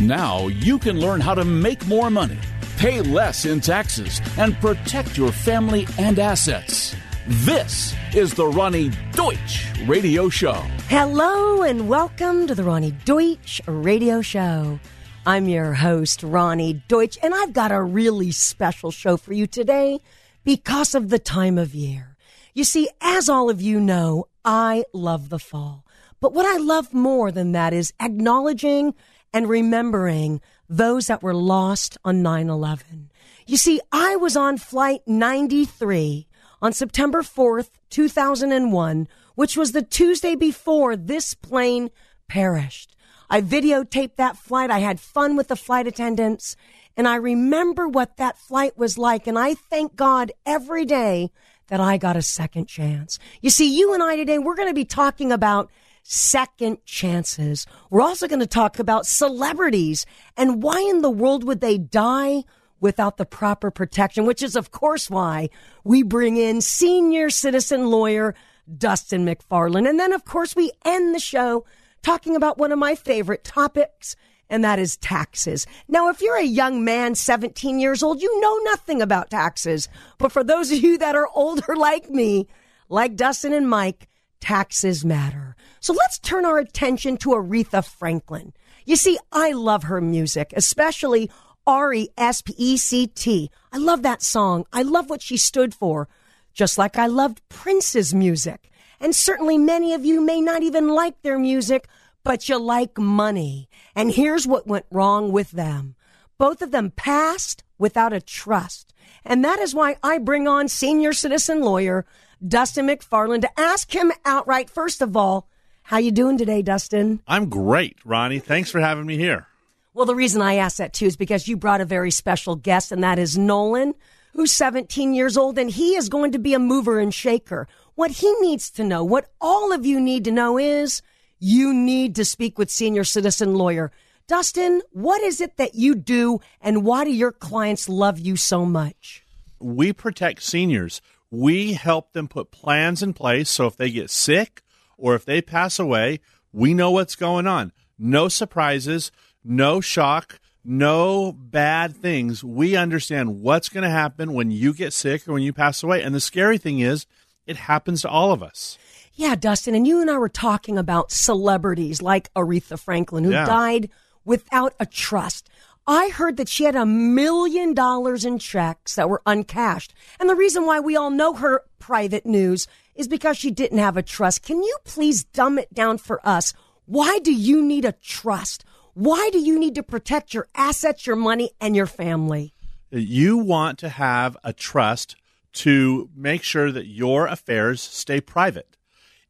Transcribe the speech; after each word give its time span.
Now 0.00 0.48
you 0.48 0.78
can 0.78 1.00
learn 1.00 1.22
how 1.22 1.34
to 1.34 1.42
make 1.42 1.86
more 1.86 2.10
money, 2.10 2.38
pay 2.76 3.00
less 3.00 3.46
in 3.46 3.62
taxes, 3.62 4.20
and 4.36 4.54
protect 4.60 5.16
your 5.16 5.32
family 5.32 5.86
and 5.98 6.18
assets. 6.18 6.94
This 7.26 7.94
is 8.14 8.34
the 8.34 8.44
Roni 8.44 8.94
Deutch 9.12 9.72
Radio 9.88 10.28
Show. 10.28 10.62
Hello 10.88 11.62
and 11.62 11.88
welcome 11.88 12.46
to 12.46 12.54
the 12.54 12.62
Roni 12.62 12.92
Deutch 13.06 13.62
Radio 13.66 14.20
Show. 14.20 14.78
I'm 15.24 15.48
your 15.48 15.72
host, 15.72 16.20
Roni 16.20 16.82
Deutch, 16.88 17.16
and 17.22 17.34
I've 17.34 17.54
got 17.54 17.72
a 17.72 17.80
really 17.80 18.32
special 18.32 18.90
show 18.90 19.16
for 19.16 19.32
you 19.32 19.46
today 19.46 20.00
because 20.44 20.94
of 20.94 21.08
the 21.08 21.18
time 21.18 21.56
of 21.56 21.74
year. 21.74 22.18
You 22.52 22.64
see, 22.64 22.90
as 23.00 23.30
all 23.30 23.48
of 23.48 23.62
you 23.62 23.80
know, 23.80 24.28
I 24.44 24.84
love 24.92 25.30
the 25.30 25.38
fall. 25.38 25.86
But 26.20 26.34
what 26.34 26.44
I 26.44 26.58
love 26.58 26.92
more 26.92 27.32
than 27.32 27.52
that 27.52 27.72
is 27.72 27.94
acknowledging 27.98 28.94
and 29.36 29.50
remembering 29.50 30.40
those 30.66 31.08
that 31.08 31.22
were 31.22 31.34
lost 31.34 31.98
on 32.06 32.22
9 32.22 32.48
11. 32.48 33.10
You 33.46 33.58
see, 33.58 33.82
I 33.92 34.16
was 34.16 34.34
on 34.34 34.56
flight 34.56 35.02
93 35.06 36.26
on 36.62 36.72
September 36.72 37.20
4th, 37.20 37.68
2001, 37.90 39.06
which 39.34 39.54
was 39.54 39.72
the 39.72 39.82
Tuesday 39.82 40.36
before 40.36 40.96
this 40.96 41.34
plane 41.34 41.90
perished. 42.28 42.96
I 43.28 43.42
videotaped 43.42 44.16
that 44.16 44.38
flight. 44.38 44.70
I 44.70 44.78
had 44.78 45.00
fun 45.00 45.36
with 45.36 45.48
the 45.48 45.56
flight 45.56 45.86
attendants 45.86 46.56
and 46.96 47.06
I 47.06 47.16
remember 47.16 47.86
what 47.86 48.16
that 48.16 48.38
flight 48.38 48.78
was 48.78 48.96
like. 48.96 49.26
And 49.26 49.38
I 49.38 49.52
thank 49.52 49.96
God 49.96 50.32
every 50.46 50.86
day 50.86 51.30
that 51.66 51.78
I 51.78 51.98
got 51.98 52.16
a 52.16 52.22
second 52.22 52.68
chance. 52.68 53.18
You 53.42 53.50
see, 53.50 53.76
you 53.76 53.92
and 53.92 54.02
I 54.02 54.16
today, 54.16 54.38
we're 54.38 54.54
going 54.54 54.68
to 54.68 54.74
be 54.74 54.86
talking 54.86 55.30
about 55.30 55.70
second 56.08 56.84
chances. 56.84 57.66
We're 57.90 58.02
also 58.02 58.28
going 58.28 58.40
to 58.40 58.46
talk 58.46 58.78
about 58.78 59.06
celebrities 59.06 60.06
and 60.36 60.62
why 60.62 60.80
in 60.80 61.02
the 61.02 61.10
world 61.10 61.42
would 61.44 61.60
they 61.60 61.78
die 61.78 62.44
without 62.80 63.16
the 63.16 63.26
proper 63.26 63.70
protection, 63.70 64.24
which 64.24 64.42
is, 64.42 64.54
of 64.54 64.70
course, 64.70 65.10
why 65.10 65.48
we 65.82 66.02
bring 66.02 66.36
in 66.36 66.60
senior 66.60 67.28
citizen 67.30 67.90
lawyer 67.90 68.34
Dustin 68.78 69.24
MacFarlane. 69.24 69.86
And 69.86 69.98
then, 69.98 70.12
of 70.12 70.24
course, 70.24 70.54
we 70.54 70.70
end 70.84 71.14
the 71.14 71.20
show 71.20 71.64
talking 72.02 72.36
about 72.36 72.58
one 72.58 72.70
of 72.70 72.78
my 72.78 72.94
favorite 72.94 73.42
topics, 73.42 74.14
and 74.48 74.62
that 74.62 74.78
is 74.78 74.96
taxes. 74.98 75.66
Now, 75.88 76.08
if 76.08 76.20
you're 76.20 76.38
a 76.38 76.44
young 76.44 76.84
man, 76.84 77.16
17 77.16 77.80
years 77.80 78.02
old, 78.02 78.22
you 78.22 78.40
know 78.40 78.56
nothing 78.70 79.02
about 79.02 79.30
taxes. 79.30 79.88
But 80.18 80.30
for 80.30 80.44
those 80.44 80.70
of 80.70 80.78
you 80.78 80.98
that 80.98 81.16
are 81.16 81.28
older 81.34 81.74
like 81.76 82.10
me, 82.10 82.46
like 82.88 83.16
Dustin 83.16 83.52
and 83.52 83.68
Mike, 83.68 84.08
taxes 84.40 85.04
matter. 85.04 85.56
So 85.80 85.92
let's 85.92 86.18
turn 86.18 86.44
our 86.44 86.58
attention 86.58 87.16
to 87.18 87.30
Aretha 87.30 87.84
Franklin. 87.84 88.52
You 88.84 88.96
see, 88.96 89.18
I 89.32 89.52
love 89.52 89.84
her 89.84 90.00
music, 90.00 90.52
especially 90.56 91.30
R 91.66 91.92
E 91.92 92.08
S 92.16 92.42
P 92.42 92.54
E 92.56 92.76
C 92.76 93.06
T. 93.08 93.50
I 93.72 93.78
love 93.78 94.02
that 94.02 94.22
song. 94.22 94.64
I 94.72 94.82
love 94.82 95.10
what 95.10 95.22
she 95.22 95.36
stood 95.36 95.74
for, 95.74 96.08
just 96.54 96.78
like 96.78 96.96
I 96.96 97.06
loved 97.06 97.42
Prince's 97.48 98.14
music. 98.14 98.70
And 99.00 99.14
certainly 99.14 99.58
many 99.58 99.92
of 99.92 100.04
you 100.04 100.20
may 100.20 100.40
not 100.40 100.62
even 100.62 100.88
like 100.88 101.20
their 101.22 101.38
music, 101.38 101.88
but 102.22 102.48
you 102.48 102.58
like 102.58 102.98
money. 102.98 103.68
And 103.94 104.12
here's 104.12 104.46
what 104.46 104.66
went 104.66 104.86
wrong 104.90 105.32
with 105.32 105.50
them. 105.50 105.96
Both 106.38 106.62
of 106.62 106.70
them 106.70 106.90
passed 106.90 107.62
without 107.78 108.12
a 108.12 108.20
trust. 108.20 108.94
And 109.24 109.44
that 109.44 109.58
is 109.58 109.74
why 109.74 109.96
I 110.02 110.18
bring 110.18 110.46
on 110.48 110.68
senior 110.68 111.12
citizen 111.12 111.60
lawyer 111.60 112.06
Dustin 112.46 112.86
MacFarlane 112.86 113.40
to 113.40 113.60
ask 113.60 113.94
him 113.94 114.12
outright, 114.24 114.70
first 114.70 115.00
of 115.02 115.16
all, 115.16 115.48
how 115.86 115.98
you 115.98 116.10
doing 116.10 116.36
today, 116.36 116.62
Dustin? 116.62 117.20
I'm 117.28 117.48
great, 117.48 117.96
Roni. 118.04 118.42
Thanks 118.42 118.70
for 118.70 118.80
having 118.80 119.06
me 119.06 119.16
here. 119.16 119.46
Well, 119.94 120.04
the 120.04 120.16
reason 120.16 120.42
I 120.42 120.56
asked 120.56 120.78
that 120.78 120.92
too 120.92 121.06
is 121.06 121.16
because 121.16 121.46
you 121.46 121.56
brought 121.56 121.80
a 121.80 121.84
very 121.84 122.10
special 122.10 122.56
guest, 122.56 122.90
and 122.90 123.04
that 123.04 123.20
is 123.20 123.38
Nolan, 123.38 123.94
who's 124.32 124.50
17 124.50 125.14
years 125.14 125.36
old, 125.36 125.58
and 125.58 125.70
he 125.70 125.94
is 125.94 126.08
going 126.08 126.32
to 126.32 126.40
be 126.40 126.54
a 126.54 126.58
mover 126.58 126.98
and 126.98 127.14
shaker. 127.14 127.68
What 127.94 128.10
he 128.10 128.34
needs 128.40 128.68
to 128.72 128.84
know, 128.84 129.04
what 129.04 129.30
all 129.40 129.72
of 129.72 129.86
you 129.86 130.00
need 130.00 130.24
to 130.24 130.32
know 130.32 130.58
is 130.58 131.02
you 131.38 131.72
need 131.72 132.16
to 132.16 132.24
speak 132.24 132.58
with 132.58 132.68
senior 132.68 133.04
citizen 133.04 133.54
lawyer. 133.54 133.92
Dustin, 134.26 134.82
what 134.90 135.22
is 135.22 135.40
it 135.40 135.56
that 135.56 135.76
you 135.76 135.94
do, 135.94 136.40
and 136.60 136.84
why 136.84 137.04
do 137.04 137.12
your 137.12 137.30
clients 137.30 137.88
love 137.88 138.18
you 138.18 138.34
so 138.34 138.66
much? 138.66 139.24
We 139.60 139.92
protect 139.92 140.42
seniors. 140.42 141.00
We 141.30 141.74
help 141.74 142.12
them 142.12 142.26
put 142.26 142.50
plans 142.50 143.04
in 143.04 143.12
place 143.12 143.48
so 143.48 143.68
if 143.68 143.76
they 143.76 143.90
get 143.92 144.10
sick 144.10 144.62
or 144.96 145.14
if 145.14 145.24
they 145.24 145.42
pass 145.42 145.78
away, 145.78 146.20
we 146.52 146.74
know 146.74 146.90
what's 146.90 147.16
going 147.16 147.46
on. 147.46 147.72
No 147.98 148.28
surprises 148.28 149.10
no 149.46 149.80
shock, 149.80 150.40
no 150.64 151.32
bad 151.32 151.96
things. 151.96 152.42
We 152.42 152.76
understand 152.76 153.40
what's 153.40 153.68
going 153.68 153.84
to 153.84 153.90
happen 153.90 154.32
when 154.32 154.50
you 154.50 154.74
get 154.74 154.92
sick 154.92 155.26
or 155.26 155.34
when 155.34 155.42
you 155.42 155.52
pass 155.52 155.82
away. 155.82 156.02
And 156.02 156.14
the 156.14 156.20
scary 156.20 156.58
thing 156.58 156.80
is, 156.80 157.06
it 157.46 157.56
happens 157.56 158.02
to 158.02 158.08
all 158.08 158.32
of 158.32 158.42
us. 158.42 158.76
Yeah, 159.14 159.36
Dustin, 159.36 159.74
and 159.74 159.86
you 159.86 160.00
and 160.00 160.10
I 160.10 160.18
were 160.18 160.28
talking 160.28 160.76
about 160.76 161.12
celebrities 161.12 162.02
like 162.02 162.32
Aretha 162.34 162.78
Franklin 162.78 163.24
who 163.24 163.30
yeah. 163.30 163.46
died 163.46 163.88
without 164.24 164.74
a 164.80 164.84
trust. 164.84 165.48
I 165.86 166.08
heard 166.08 166.36
that 166.36 166.48
she 166.48 166.64
had 166.64 166.74
a 166.74 166.84
million 166.84 167.72
dollars 167.72 168.24
in 168.24 168.40
checks 168.40 168.96
that 168.96 169.08
were 169.08 169.22
uncashed. 169.24 169.94
And 170.18 170.28
the 170.28 170.34
reason 170.34 170.66
why 170.66 170.80
we 170.80 170.96
all 170.96 171.10
know 171.10 171.34
her 171.34 171.62
private 171.78 172.26
news 172.26 172.66
is 172.96 173.08
because 173.08 173.36
she 173.36 173.50
didn't 173.50 173.78
have 173.78 173.96
a 173.96 174.02
trust. 174.02 174.42
Can 174.42 174.62
you 174.62 174.76
please 174.84 175.24
dumb 175.24 175.58
it 175.58 175.72
down 175.72 175.98
for 175.98 176.26
us? 176.26 176.52
Why 176.86 177.18
do 177.22 177.32
you 177.32 177.62
need 177.62 177.84
a 177.84 177.92
trust? 177.92 178.64
Why 178.94 179.28
do 179.32 179.38
you 179.38 179.58
need 179.58 179.74
to 179.74 179.82
protect 179.82 180.32
your 180.32 180.48
assets, 180.54 181.06
your 181.06 181.16
money, 181.16 181.50
and 181.60 181.76
your 181.76 181.86
family? 181.86 182.54
You 182.90 183.36
want 183.36 183.78
to 183.80 183.88
have 183.88 184.36
a 184.42 184.52
trust 184.52 185.16
to 185.54 186.08
make 186.14 186.42
sure 186.42 186.70
that 186.70 186.86
your 186.86 187.26
affairs 187.26 187.82
stay 187.82 188.20
private. 188.20 188.76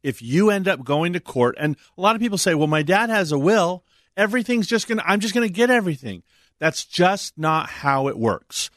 If 0.03 0.21
you 0.21 0.49
end 0.49 0.67
up 0.67 0.83
going 0.83 1.13
to 1.13 1.19
court, 1.19 1.55
and 1.59 1.75
a 1.97 2.01
lot 2.01 2.15
of 2.15 2.21
people 2.21 2.37
say, 2.37 2.53
well, 2.53 2.67
my 2.67 2.83
dad 2.83 3.09
has 3.09 3.31
a 3.31 3.39
will, 3.39 3.83
everything's 4.15 4.67
just 4.67 4.87
going 4.87 4.99
to, 4.99 5.09
I'm 5.09 5.19
just 5.19 5.33
going 5.33 5.47
to 5.47 5.53
get 5.53 5.69
everything. 5.69 6.23
That's 6.59 6.85
just 6.85 7.37
not 7.37 7.69
how 7.69 8.07
it 8.07 8.17
works. 8.17 8.69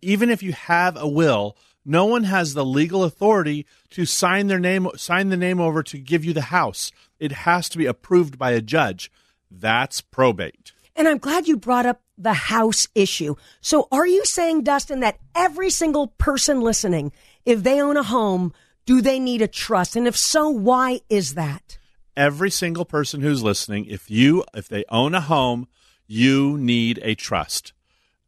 Even 0.00 0.30
if 0.30 0.42
you 0.42 0.52
have 0.52 0.96
a 0.96 1.08
will, 1.08 1.56
no 1.84 2.04
one 2.04 2.24
has 2.24 2.54
the 2.54 2.64
legal 2.64 3.04
authority 3.04 3.66
to 3.90 4.06
sign 4.06 4.46
their 4.46 4.60
name, 4.60 4.88
sign 4.96 5.28
the 5.28 5.36
name 5.36 5.60
over 5.60 5.82
to 5.82 5.98
give 5.98 6.24
you 6.24 6.32
the 6.32 6.42
house. 6.42 6.92
It 7.18 7.32
has 7.32 7.68
to 7.70 7.78
be 7.78 7.86
approved 7.86 8.38
by 8.38 8.52
a 8.52 8.60
judge. 8.60 9.10
That's 9.50 10.00
probate. 10.00 10.72
And 10.94 11.08
I'm 11.08 11.18
glad 11.18 11.48
you 11.48 11.56
brought 11.56 11.86
up 11.86 12.02
the 12.18 12.32
house 12.32 12.86
issue. 12.94 13.34
So 13.60 13.88
are 13.90 14.06
you 14.06 14.24
saying, 14.24 14.62
Dustin, 14.62 15.00
that 15.00 15.18
every 15.34 15.70
single 15.70 16.08
person 16.08 16.60
listening, 16.60 17.12
if 17.44 17.62
they 17.62 17.80
own 17.80 17.96
a 17.96 18.02
home, 18.02 18.52
do 18.86 19.00
they 19.00 19.18
need 19.18 19.42
a 19.42 19.48
trust? 19.48 19.96
And 19.96 20.06
if 20.06 20.16
so, 20.16 20.48
why 20.48 21.00
is 21.08 21.34
that? 21.34 21.78
Every 22.16 22.50
single 22.50 22.84
person 22.84 23.22
who's 23.22 23.42
listening, 23.42 23.86
if 23.86 24.10
you 24.10 24.44
if 24.54 24.68
they 24.68 24.84
own 24.90 25.14
a 25.14 25.20
home, 25.20 25.66
you 26.06 26.58
need 26.58 27.00
a 27.02 27.14
trust. 27.14 27.72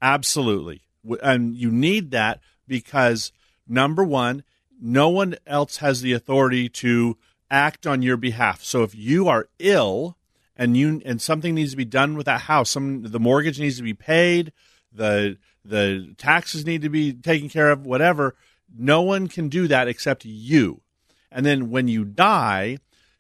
Absolutely. 0.01 0.83
And 1.23 1.55
you 1.55 1.71
need 1.71 2.11
that 2.13 2.41
because 2.67 3.31
number 3.67 4.05
1, 4.05 4.45
no 4.81 5.09
one 5.09 5.37
else 5.47 5.79
has 5.79 6.01
the 6.01 6.13
authority 6.13 6.69
to 6.69 7.17
act 7.51 7.87
on 7.87 8.03
your 8.03 8.17
behalf. 8.17 8.63
So 8.63 8.83
if 8.83 8.95
you 8.95 9.29
are 9.29 9.49
ill, 9.59 10.17
and 10.57 10.77
you 10.77 11.03
and 11.05 11.21
something 11.21 11.55
needs 11.55 11.73
to 11.73 11.77
be 11.77 11.85
done 11.85 12.17
with 12.17 12.27
that 12.27 12.43
house. 12.43 12.71
Some 12.71 13.03
the 13.03 13.21
mortgage 13.21 13.59
needs 13.59 13.77
to 13.79 13.83
be 13.83 13.95
paid, 13.95 14.53
the 14.93 15.39
the 15.65 16.15
taxes 16.19 16.67
need 16.67 16.83
to 16.83 16.89
be 16.89 17.13
taken 17.13 17.49
care 17.49 17.71
of, 17.71 17.87
whatever. 17.87 18.37
No 18.77 19.03
one 19.03 19.29
can 19.29 19.49
do 19.49 19.67
that 19.69 19.89
except 19.89 20.25
you. 20.25 20.83
And 21.31 21.45
then 21.45 21.71
when 21.71 21.89
you 21.89 22.05
die, 22.05 22.79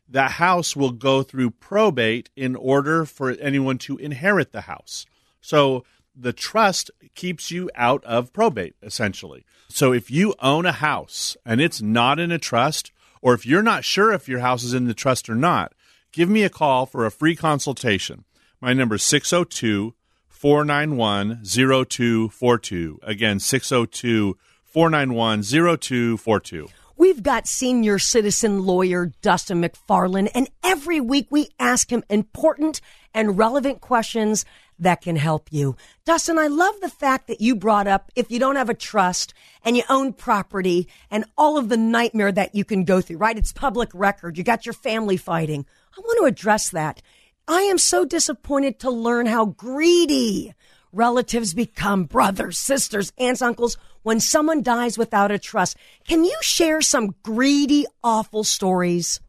that 0.09 0.33
house 0.33 0.77
will 0.77 0.93
go 0.93 1.23
through 1.23 1.51
probate 1.51 2.31
in 2.37 2.55
order 2.55 3.05
for 3.05 3.31
anyone 3.33 3.79
to 3.79 3.97
inherit 3.97 4.53
the 4.53 4.63
house. 4.63 5.07
So 5.41 5.85
the 6.15 6.33
trust 6.33 6.91
keeps 7.15 7.51
you 7.51 7.71
out 7.75 8.05
of 8.05 8.33
probate, 8.33 8.75
essentially. 8.83 9.45
So 9.69 9.93
if 9.93 10.11
you 10.11 10.35
own 10.41 10.67
a 10.67 10.73
house 10.73 11.37
and 11.45 11.61
it's 11.61 11.83
not 11.83 12.19
in 12.19 12.31
a 12.31 12.39
trust, 12.39 12.93
or 13.21 13.35
if 13.35 13.47
you're 13.47 13.63
not 13.63 13.85
sure 13.85 14.13
if 14.13 14.29
your 14.29 14.41
house 14.41 14.63
is 14.63 14.75
in 14.75 14.85
the 14.85 14.95
trust 14.95 15.29
or 15.29 15.35
not, 15.35 15.73
give 16.13 16.29
me 16.29 16.45
a 16.45 16.51
call 16.51 16.87
for 16.87 17.05
a 17.05 17.11
free 17.11 17.35
consultation. 17.35 18.25
My 18.61 18.73
number 18.73 18.97
is 18.97 19.03
602 19.03 19.95
491 20.29 21.43
0242. 21.45 23.01
Again, 23.03 23.41
602 23.41 24.37
491 24.63 25.43
0242. 25.43 26.69
We've 26.97 27.23
got 27.23 27.49
senior 27.49 27.99
citizen 27.99 28.65
lawyer 28.65 29.11
Dustin 29.21 29.61
MacFarlane, 29.61 30.29
and 30.29 30.49
every 30.63 31.01
week 31.01 31.27
we 31.31 31.49
ask 31.59 31.91
him 31.91 32.05
important 32.09 32.81
and 33.13 33.37
relevant 33.37 33.81
questions 33.81 34.45
that 34.79 35.01
can 35.01 35.17
help 35.17 35.53
you. 35.53 35.77
Dustin, 36.05 36.39
I 36.39 36.47
love 36.47 36.81
the 36.81 36.89
fact 36.89 37.27
that 37.29 37.41
you 37.41 37.55
brought 37.55 37.87
up 37.87 38.11
if 38.15 38.31
you 38.31 38.39
don't 38.39 38.57
have 38.57 38.71
a 38.71 38.75
trust 38.75 39.35
and 39.65 39.77
you 39.77 39.83
own 39.89 40.13
property 40.13 40.89
and 41.11 41.25
all 41.37 41.57
of 41.57 41.69
the 41.69 41.77
nightmare 41.77 42.33
that 42.33 42.55
you 42.55 42.65
can 42.65 42.85
go 42.85 43.01
through, 43.01 43.19
right? 43.19 43.39
It's 43.39 43.53
public 43.53 43.91
record. 43.95 44.37
You 44.37 44.45
got 44.45 44.67
your 44.67 44.73
family 44.73 45.17
fighting. 45.17 45.67
I 45.97 46.01
want 46.01 46.19
to 46.21 46.27
address 46.27 46.71
that. 46.71 47.03
I 47.47 47.63
am 47.63 47.79
so 47.79 48.05
disappointed 48.05 48.79
to 48.81 48.91
learn 48.91 49.27
how 49.27 49.47
greedy 49.47 50.55
relatives 50.93 51.55
become 51.55 52.05
brothers, 52.05 52.57
sisters, 52.57 53.13
aunts, 53.19 53.43
uncles 53.43 53.77
when 54.03 54.21
someone 54.21 54.63
dies 54.63 54.97
without 54.97 55.31
a 55.31 55.39
trust. 55.39 55.77
Can 56.07 56.25
you 56.25 56.37
share 56.41 56.81
some 56.81 57.15
greedy, 57.23 57.87
awful 58.03 58.45
stories? 58.45 59.21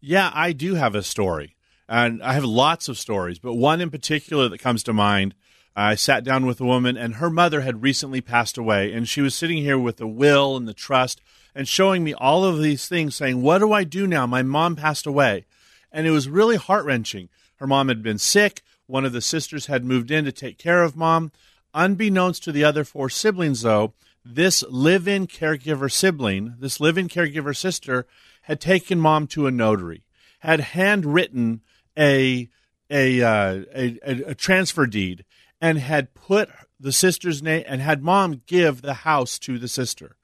Yeah, 0.00 0.30
I 0.34 0.52
do 0.52 0.74
have 0.74 0.94
a 0.94 1.02
story. 1.02 1.51
And 1.92 2.22
I 2.22 2.32
have 2.32 2.44
lots 2.46 2.88
of 2.88 2.96
stories, 2.96 3.38
but 3.38 3.52
one 3.52 3.82
in 3.82 3.90
particular 3.90 4.48
that 4.48 4.60
comes 4.60 4.82
to 4.84 4.94
mind. 4.94 5.34
I 5.76 5.94
sat 5.94 6.24
down 6.24 6.46
with 6.46 6.58
a 6.58 6.64
woman, 6.64 6.96
and 6.96 7.16
her 7.16 7.28
mother 7.28 7.60
had 7.60 7.82
recently 7.82 8.22
passed 8.22 8.56
away, 8.56 8.94
and 8.94 9.06
she 9.06 9.20
was 9.20 9.34
sitting 9.34 9.58
here 9.58 9.78
with 9.78 9.98
the 9.98 10.06
will 10.06 10.56
and 10.56 10.66
the 10.66 10.72
trust 10.72 11.20
and 11.54 11.68
showing 11.68 12.02
me 12.02 12.14
all 12.14 12.46
of 12.46 12.62
these 12.62 12.88
things, 12.88 13.14
saying, 13.14 13.42
What 13.42 13.58
do 13.58 13.74
I 13.74 13.84
do 13.84 14.06
now? 14.06 14.26
My 14.26 14.42
mom 14.42 14.74
passed 14.74 15.04
away. 15.04 15.44
And 15.92 16.06
it 16.06 16.12
was 16.12 16.30
really 16.30 16.56
heart 16.56 16.86
wrenching. 16.86 17.28
Her 17.56 17.66
mom 17.66 17.88
had 17.88 18.02
been 18.02 18.16
sick. 18.16 18.62
One 18.86 19.04
of 19.04 19.12
the 19.12 19.20
sisters 19.20 19.66
had 19.66 19.84
moved 19.84 20.10
in 20.10 20.24
to 20.24 20.32
take 20.32 20.56
care 20.56 20.82
of 20.82 20.96
mom. 20.96 21.30
Unbeknownst 21.74 22.42
to 22.44 22.52
the 22.52 22.64
other 22.64 22.84
four 22.84 23.10
siblings, 23.10 23.60
though, 23.60 23.92
this 24.24 24.64
live 24.70 25.06
in 25.06 25.26
caregiver 25.26 25.92
sibling, 25.92 26.54
this 26.58 26.80
live 26.80 26.96
in 26.96 27.08
caregiver 27.08 27.54
sister, 27.54 28.06
had 28.44 28.62
taken 28.62 28.98
mom 28.98 29.26
to 29.26 29.46
a 29.46 29.50
notary, 29.50 30.04
had 30.38 30.60
handwritten 30.60 31.60
a, 31.96 32.48
a, 32.90 33.22
uh, 33.22 33.62
a, 33.74 33.98
a 34.28 34.34
transfer 34.34 34.86
deed, 34.86 35.24
and 35.60 35.78
had 35.78 36.14
put 36.14 36.50
the 36.78 36.92
sister's 36.92 37.42
name 37.42 37.64
and 37.66 37.80
had 37.80 38.02
mom 38.02 38.42
give 38.46 38.82
the 38.82 38.94
house 38.94 39.38
to 39.38 39.58
the 39.58 39.68
sister. 39.68 40.16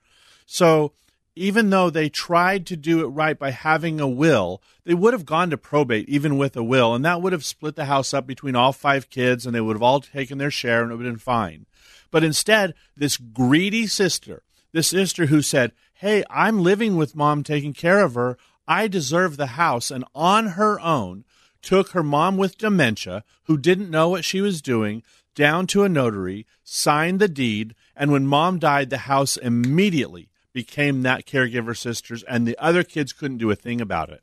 So 0.46 0.92
even 1.38 1.70
though 1.70 1.88
they 1.88 2.08
tried 2.08 2.66
to 2.66 2.76
do 2.76 3.00
it 3.00 3.06
right 3.06 3.38
by 3.38 3.52
having 3.52 4.00
a 4.00 4.08
will, 4.08 4.60
they 4.84 4.94
would 4.94 5.12
have 5.12 5.24
gone 5.24 5.50
to 5.50 5.56
probate 5.56 6.08
even 6.08 6.36
with 6.36 6.56
a 6.56 6.64
will, 6.64 6.94
and 6.94 7.04
that 7.04 7.22
would 7.22 7.32
have 7.32 7.44
split 7.44 7.76
the 7.76 7.84
house 7.84 8.12
up 8.12 8.26
between 8.26 8.56
all 8.56 8.72
five 8.72 9.08
kids, 9.08 9.46
and 9.46 9.54
they 9.54 9.60
would 9.60 9.76
have 9.76 9.82
all 9.82 10.00
taken 10.00 10.38
their 10.38 10.50
share, 10.50 10.82
and 10.82 10.90
it 10.90 10.96
would 10.96 11.06
have 11.06 11.14
been 11.14 11.20
fine. 11.20 11.66
But 12.10 12.24
instead, 12.24 12.74
this 12.96 13.16
greedy 13.16 13.86
sister, 13.86 14.42
this 14.72 14.88
sister 14.88 15.26
who 15.26 15.40
said, 15.40 15.72
Hey, 15.94 16.24
I'm 16.28 16.62
living 16.62 16.96
with 16.96 17.16
mom, 17.16 17.44
taking 17.44 17.72
care 17.72 18.04
of 18.04 18.14
her. 18.14 18.36
I 18.66 18.88
deserve 18.88 19.36
the 19.36 19.48
house, 19.48 19.90
and 19.90 20.04
on 20.14 20.48
her 20.48 20.80
own, 20.80 21.24
took 21.62 21.90
her 21.90 22.02
mom 22.02 22.36
with 22.36 22.58
dementia, 22.58 23.24
who 23.44 23.56
didn't 23.56 23.90
know 23.90 24.08
what 24.08 24.24
she 24.24 24.40
was 24.40 24.62
doing, 24.62 25.02
down 25.34 25.66
to 25.68 25.84
a 25.84 25.88
notary, 25.88 26.46
signed 26.64 27.20
the 27.20 27.28
deed, 27.28 27.74
and 27.96 28.10
when 28.10 28.26
mom 28.26 28.58
died, 28.58 28.90
the 28.90 28.98
house 28.98 29.36
immediately 29.36 30.28
became 30.52 31.02
that 31.02 31.26
caregiver 31.26 31.76
sister's, 31.76 32.22
and 32.24 32.46
the 32.46 32.58
other 32.58 32.82
kids 32.82 33.12
couldn't 33.12 33.38
do 33.38 33.50
a 33.50 33.56
thing 33.56 33.80
about 33.80 34.08
it. 34.08 34.22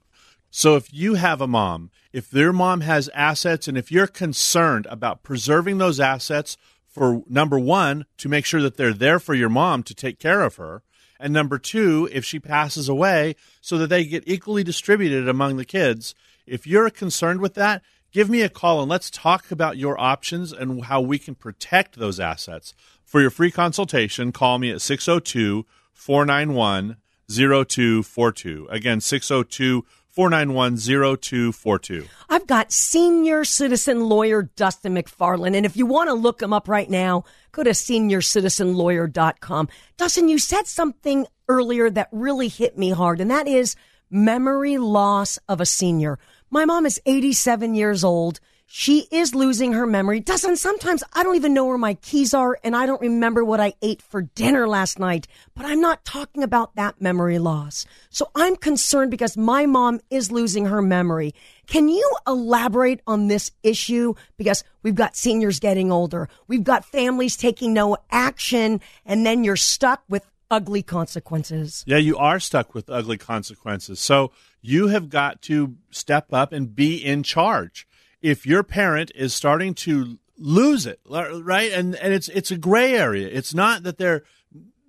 So 0.51 0.75
if 0.75 0.93
you 0.93 1.15
have 1.15 1.41
a 1.41 1.47
mom, 1.47 1.91
if 2.13 2.29
their 2.29 2.53
mom 2.53 2.81
has 2.81 3.09
assets, 3.09 3.67
and 3.67 3.77
if 3.77 3.91
you're 3.91 4.07
concerned 4.07 4.87
about 4.89 5.23
preserving 5.23 5.77
those 5.77 5.99
assets 5.99 6.57
for 6.87 7.23
number 7.27 7.59
one, 7.59 8.05
to 8.17 8.29
make 8.29 8.45
sure 8.45 8.61
that 8.61 8.77
they're 8.77 8.93
there 8.93 9.19
for 9.19 9.33
your 9.33 9.49
mom 9.49 9.83
to 9.83 9.93
take 9.93 10.19
care 10.19 10.41
of 10.41 10.55
her, 10.55 10.81
and 11.19 11.33
number 11.33 11.57
two, 11.57 12.09
if 12.11 12.25
she 12.25 12.39
passes 12.39 12.89
away, 12.89 13.35
so 13.61 13.77
that 13.77 13.87
they 13.87 14.05
get 14.05 14.23
equally 14.27 14.63
distributed 14.63 15.27
among 15.27 15.57
the 15.57 15.65
kids, 15.65 16.15
if 16.45 16.67
you're 16.67 16.89
concerned 16.89 17.41
with 17.41 17.53
that, 17.55 17.81
give 18.11 18.29
me 18.29 18.41
a 18.41 18.49
call 18.49 18.81
and 18.81 18.89
let's 18.89 19.09
talk 19.09 19.51
about 19.51 19.77
your 19.77 19.99
options 19.99 20.51
and 20.51 20.85
how 20.85 21.01
we 21.01 21.19
can 21.19 21.35
protect 21.35 21.97
those 21.97 22.19
assets. 22.19 22.73
For 23.03 23.21
your 23.21 23.29
free 23.29 23.51
consultation, 23.51 24.31
call 24.31 24.57
me 24.57 24.71
at 24.71 24.81
602 24.81 25.65
491 25.93 26.97
0242. 27.29 28.67
Again, 28.69 29.01
602 29.01 29.85
491 30.15 30.77
0242. 30.77 32.05
I've 32.29 32.47
got 32.47 32.71
senior 32.71 33.43
citizen 33.43 34.07
lawyer 34.07 34.43
Dustin 34.43 34.93
MacFarlane. 34.93 35.55
And 35.55 35.65
if 35.65 35.75
you 35.75 35.85
want 35.85 36.09
to 36.09 36.13
look 36.13 36.41
him 36.41 36.53
up 36.53 36.69
right 36.69 36.89
now, 36.89 37.25
go 37.51 37.63
to 37.63 37.71
seniorcitizenlawyer.com. 37.71 39.67
Dustin, 39.97 40.29
you 40.29 40.39
said 40.39 40.67
something 40.67 41.27
earlier 41.49 41.89
that 41.89 42.07
really 42.13 42.47
hit 42.47 42.77
me 42.77 42.91
hard, 42.91 43.19
and 43.19 43.29
that 43.29 43.47
is 43.47 43.75
memory 44.09 44.77
loss 44.77 45.37
of 45.49 45.59
a 45.59 45.65
senior. 45.65 46.17
My 46.49 46.65
mom 46.65 46.85
is 46.85 47.01
87 47.05 47.75
years 47.75 48.03
old. 48.03 48.39
She 48.67 49.07
is 49.11 49.35
losing 49.35 49.73
her 49.73 49.85
memory. 49.85 50.19
Doesn't 50.19 50.57
sometimes 50.57 51.03
I 51.13 51.23
don't 51.23 51.35
even 51.35 51.53
know 51.53 51.65
where 51.65 51.77
my 51.77 51.93
keys 51.95 52.33
are 52.33 52.57
and 52.63 52.75
I 52.75 52.87
don't 52.87 53.01
remember 53.01 53.45
what 53.45 53.59
I 53.59 53.73
ate 53.81 54.01
for 54.01 54.23
dinner 54.23 54.67
last 54.67 54.97
night. 54.97 55.27
But 55.55 55.65
I'm 55.65 55.79
not 55.79 56.03
talking 56.03 56.41
about 56.41 56.75
that 56.75 56.99
memory 56.99 57.37
loss. 57.37 57.85
So 58.09 58.31
I'm 58.35 58.55
concerned 58.55 59.11
because 59.11 59.37
my 59.37 59.67
mom 59.67 60.01
is 60.09 60.31
losing 60.31 60.65
her 60.65 60.81
memory. 60.81 61.35
Can 61.67 61.89
you 61.89 62.11
elaborate 62.27 63.01
on 63.05 63.27
this 63.27 63.51
issue? 63.61 64.15
Because 64.35 64.63
we've 64.81 64.95
got 64.95 65.15
seniors 65.15 65.59
getting 65.59 65.91
older. 65.91 66.27
We've 66.47 66.63
got 66.63 66.85
families 66.85 67.37
taking 67.37 67.73
no 67.73 67.97
action 68.09 68.81
and 69.05 69.25
then 69.25 69.43
you're 69.43 69.55
stuck 69.55 70.03
with 70.09 70.25
ugly 70.49 70.83
consequences. 70.83 71.83
Yeah, 71.87 71.97
you 71.97 72.17
are 72.17 72.39
stuck 72.39 72.73
with 72.73 72.89
ugly 72.89 73.17
consequences. 73.17 73.99
So 73.99 74.31
you 74.65 74.87
have 74.87 75.09
got 75.09 75.41
to 75.43 75.75
step 75.91 76.33
up 76.33 76.51
and 76.51 76.75
be 76.75 76.95
in 76.95 77.21
charge 77.21 77.87
if 78.21 78.45
your 78.47 78.63
parent 78.63 79.11
is 79.13 79.33
starting 79.33 79.75
to 79.75 80.17
lose 80.37 80.87
it, 80.87 80.99
right? 81.07 81.71
And 81.71 81.95
and 81.95 82.13
it's 82.13 82.29
it's 82.29 82.51
a 82.51 82.57
gray 82.57 82.93
area. 82.93 83.27
It's 83.27 83.53
not 83.53 83.83
that 83.83 83.97
they're 83.97 84.23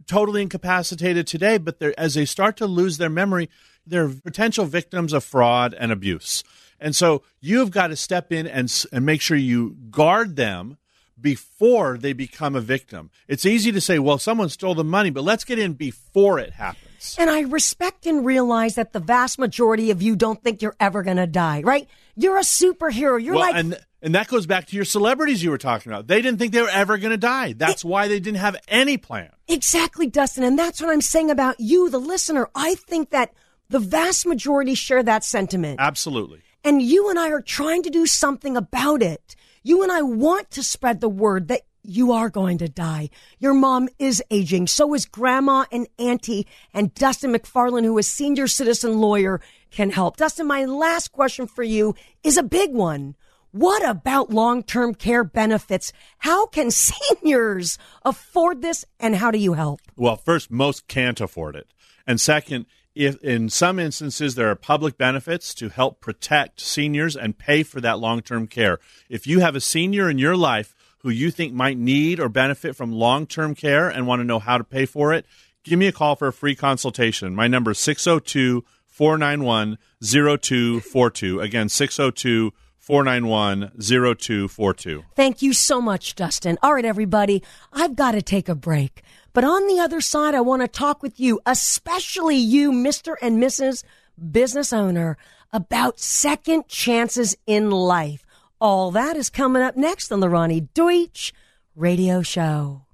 totally 0.06 0.40
incapacitated 0.40 1.26
today, 1.26 1.58
but 1.58 1.80
as 1.98 2.14
they 2.14 2.24
start 2.24 2.56
to 2.56 2.66
lose 2.66 2.96
their 2.96 3.10
memory, 3.10 3.50
they're 3.86 4.08
potential 4.08 4.64
victims 4.64 5.12
of 5.12 5.22
fraud 5.24 5.74
and 5.74 5.92
abuse. 5.92 6.42
And 6.80 6.96
so 6.96 7.22
you've 7.40 7.70
got 7.70 7.88
to 7.88 7.96
step 7.96 8.32
in 8.32 8.46
and 8.46 8.72
and 8.92 9.04
make 9.04 9.20
sure 9.20 9.36
you 9.36 9.76
guard 9.90 10.36
them 10.36 10.78
before 11.20 11.98
they 11.98 12.14
become 12.14 12.56
a 12.56 12.60
victim. 12.60 13.10
It's 13.28 13.44
easy 13.44 13.72
to 13.72 13.80
say, 13.80 13.98
well, 13.98 14.18
someone 14.18 14.48
stole 14.48 14.74
the 14.74 14.84
money, 14.84 15.10
but 15.10 15.24
let's 15.24 15.44
get 15.44 15.58
in 15.58 15.74
before 15.74 16.38
it 16.38 16.54
happens. 16.54 16.85
And 17.18 17.30
I 17.30 17.40
respect 17.40 18.06
and 18.06 18.24
realize 18.24 18.74
that 18.76 18.92
the 18.92 19.00
vast 19.00 19.38
majority 19.38 19.90
of 19.90 20.02
you 20.02 20.16
don't 20.16 20.42
think 20.42 20.62
you're 20.62 20.76
ever 20.80 21.02
going 21.02 21.16
to 21.16 21.26
die, 21.26 21.62
right? 21.62 21.88
You're 22.14 22.38
a 22.38 22.42
superhero. 22.42 23.22
You're 23.22 23.34
well, 23.34 23.40
like. 23.40 23.56
And, 23.56 23.78
and 24.02 24.14
that 24.14 24.28
goes 24.28 24.46
back 24.46 24.66
to 24.66 24.76
your 24.76 24.84
celebrities 24.84 25.42
you 25.42 25.50
were 25.50 25.58
talking 25.58 25.90
about. 25.90 26.06
They 26.06 26.22
didn't 26.22 26.38
think 26.38 26.52
they 26.52 26.62
were 26.62 26.68
ever 26.68 26.98
going 26.98 27.10
to 27.10 27.16
die. 27.16 27.54
That's 27.54 27.84
it, 27.84 27.88
why 27.88 28.08
they 28.08 28.20
didn't 28.20 28.38
have 28.38 28.56
any 28.68 28.96
plan. 28.96 29.30
Exactly, 29.48 30.06
Dustin. 30.06 30.44
And 30.44 30.58
that's 30.58 30.80
what 30.80 30.90
I'm 30.90 31.00
saying 31.00 31.30
about 31.30 31.58
you, 31.58 31.90
the 31.90 31.98
listener. 31.98 32.48
I 32.54 32.74
think 32.74 33.10
that 33.10 33.32
the 33.68 33.78
vast 33.78 34.26
majority 34.26 34.74
share 34.74 35.02
that 35.02 35.24
sentiment. 35.24 35.80
Absolutely. 35.80 36.42
And 36.64 36.82
you 36.82 37.10
and 37.10 37.18
I 37.18 37.30
are 37.30 37.40
trying 37.40 37.82
to 37.84 37.90
do 37.90 38.06
something 38.06 38.56
about 38.56 39.02
it. 39.02 39.36
You 39.62 39.82
and 39.82 39.90
I 39.90 40.02
want 40.02 40.50
to 40.52 40.62
spread 40.62 41.00
the 41.00 41.08
word 41.08 41.48
that 41.48 41.62
you 41.88 42.12
are 42.12 42.30
going 42.30 42.58
to 42.58 42.68
die. 42.68 43.10
Your 43.38 43.54
mom 43.54 43.88
is 43.98 44.22
aging. 44.30 44.66
So 44.66 44.94
is 44.94 45.06
grandma 45.06 45.64
and 45.70 45.86
auntie 45.98 46.46
and 46.74 46.94
Dustin 46.94 47.32
MacFarlane, 47.32 47.84
who 47.84 47.96
is 47.98 48.08
senior 48.08 48.46
citizen 48.46 49.00
lawyer, 49.00 49.40
can 49.70 49.90
help. 49.90 50.16
Dustin, 50.16 50.46
my 50.46 50.64
last 50.64 51.12
question 51.12 51.46
for 51.46 51.62
you 51.62 51.94
is 52.22 52.36
a 52.36 52.42
big 52.42 52.72
one. 52.72 53.14
What 53.52 53.88
about 53.88 54.30
long-term 54.30 54.96
care 54.96 55.24
benefits? 55.24 55.92
How 56.18 56.46
can 56.46 56.70
seniors 56.70 57.78
afford 58.04 58.60
this 58.60 58.84
and 59.00 59.16
how 59.16 59.30
do 59.30 59.38
you 59.38 59.54
help? 59.54 59.80
Well, 59.96 60.16
first, 60.16 60.50
most 60.50 60.88
can't 60.88 61.20
afford 61.20 61.56
it. 61.56 61.72
And 62.06 62.20
second, 62.20 62.66
if 62.94 63.22
in 63.22 63.50
some 63.50 63.78
instances 63.78 64.34
there 64.34 64.50
are 64.50 64.56
public 64.56 64.96
benefits 64.96 65.54
to 65.54 65.68
help 65.68 66.00
protect 66.00 66.60
seniors 66.60 67.16
and 67.16 67.36
pay 67.38 67.62
for 67.62 67.80
that 67.80 67.98
long-term 67.98 68.46
care. 68.46 68.78
If 69.08 69.26
you 69.26 69.40
have 69.40 69.54
a 69.54 69.60
senior 69.60 70.08
in 70.08 70.18
your 70.18 70.36
life 70.36 70.74
who 70.98 71.10
you 71.10 71.30
think 71.30 71.52
might 71.52 71.78
need 71.78 72.20
or 72.20 72.28
benefit 72.28 72.76
from 72.76 72.92
long 72.92 73.26
term 73.26 73.54
care 73.54 73.88
and 73.88 74.06
want 74.06 74.20
to 74.20 74.24
know 74.24 74.38
how 74.38 74.58
to 74.58 74.64
pay 74.64 74.86
for 74.86 75.12
it, 75.12 75.26
give 75.64 75.78
me 75.78 75.86
a 75.86 75.92
call 75.92 76.16
for 76.16 76.28
a 76.28 76.32
free 76.32 76.54
consultation. 76.54 77.34
My 77.34 77.46
number 77.46 77.72
is 77.72 77.78
602 77.78 78.64
491 78.86 79.78
0242. 80.02 81.40
Again, 81.40 81.68
602 81.68 82.52
491 82.78 83.72
0242. 83.78 85.04
Thank 85.14 85.42
you 85.42 85.52
so 85.52 85.80
much, 85.80 86.14
Dustin. 86.14 86.56
All 86.62 86.74
right, 86.74 86.84
everybody, 86.84 87.42
I've 87.72 87.96
got 87.96 88.12
to 88.12 88.22
take 88.22 88.48
a 88.48 88.54
break. 88.54 89.02
But 89.32 89.44
on 89.44 89.66
the 89.66 89.80
other 89.80 90.00
side, 90.00 90.34
I 90.34 90.40
want 90.40 90.62
to 90.62 90.68
talk 90.68 91.02
with 91.02 91.20
you, 91.20 91.40
especially 91.44 92.36
you, 92.36 92.72
Mr. 92.72 93.16
and 93.20 93.42
Mrs. 93.42 93.84
Business 94.30 94.72
Owner, 94.72 95.18
about 95.52 96.00
second 96.00 96.68
chances 96.68 97.36
in 97.46 97.70
life. 97.70 98.25
All 98.58 98.90
that 98.92 99.16
is 99.16 99.28
coming 99.28 99.60
up 99.62 99.76
next 99.76 100.10
on 100.10 100.20
the 100.20 100.28
Roni 100.28 100.68
Deutch 100.72 101.34
Radio 101.74 102.22
Show. 102.22 102.86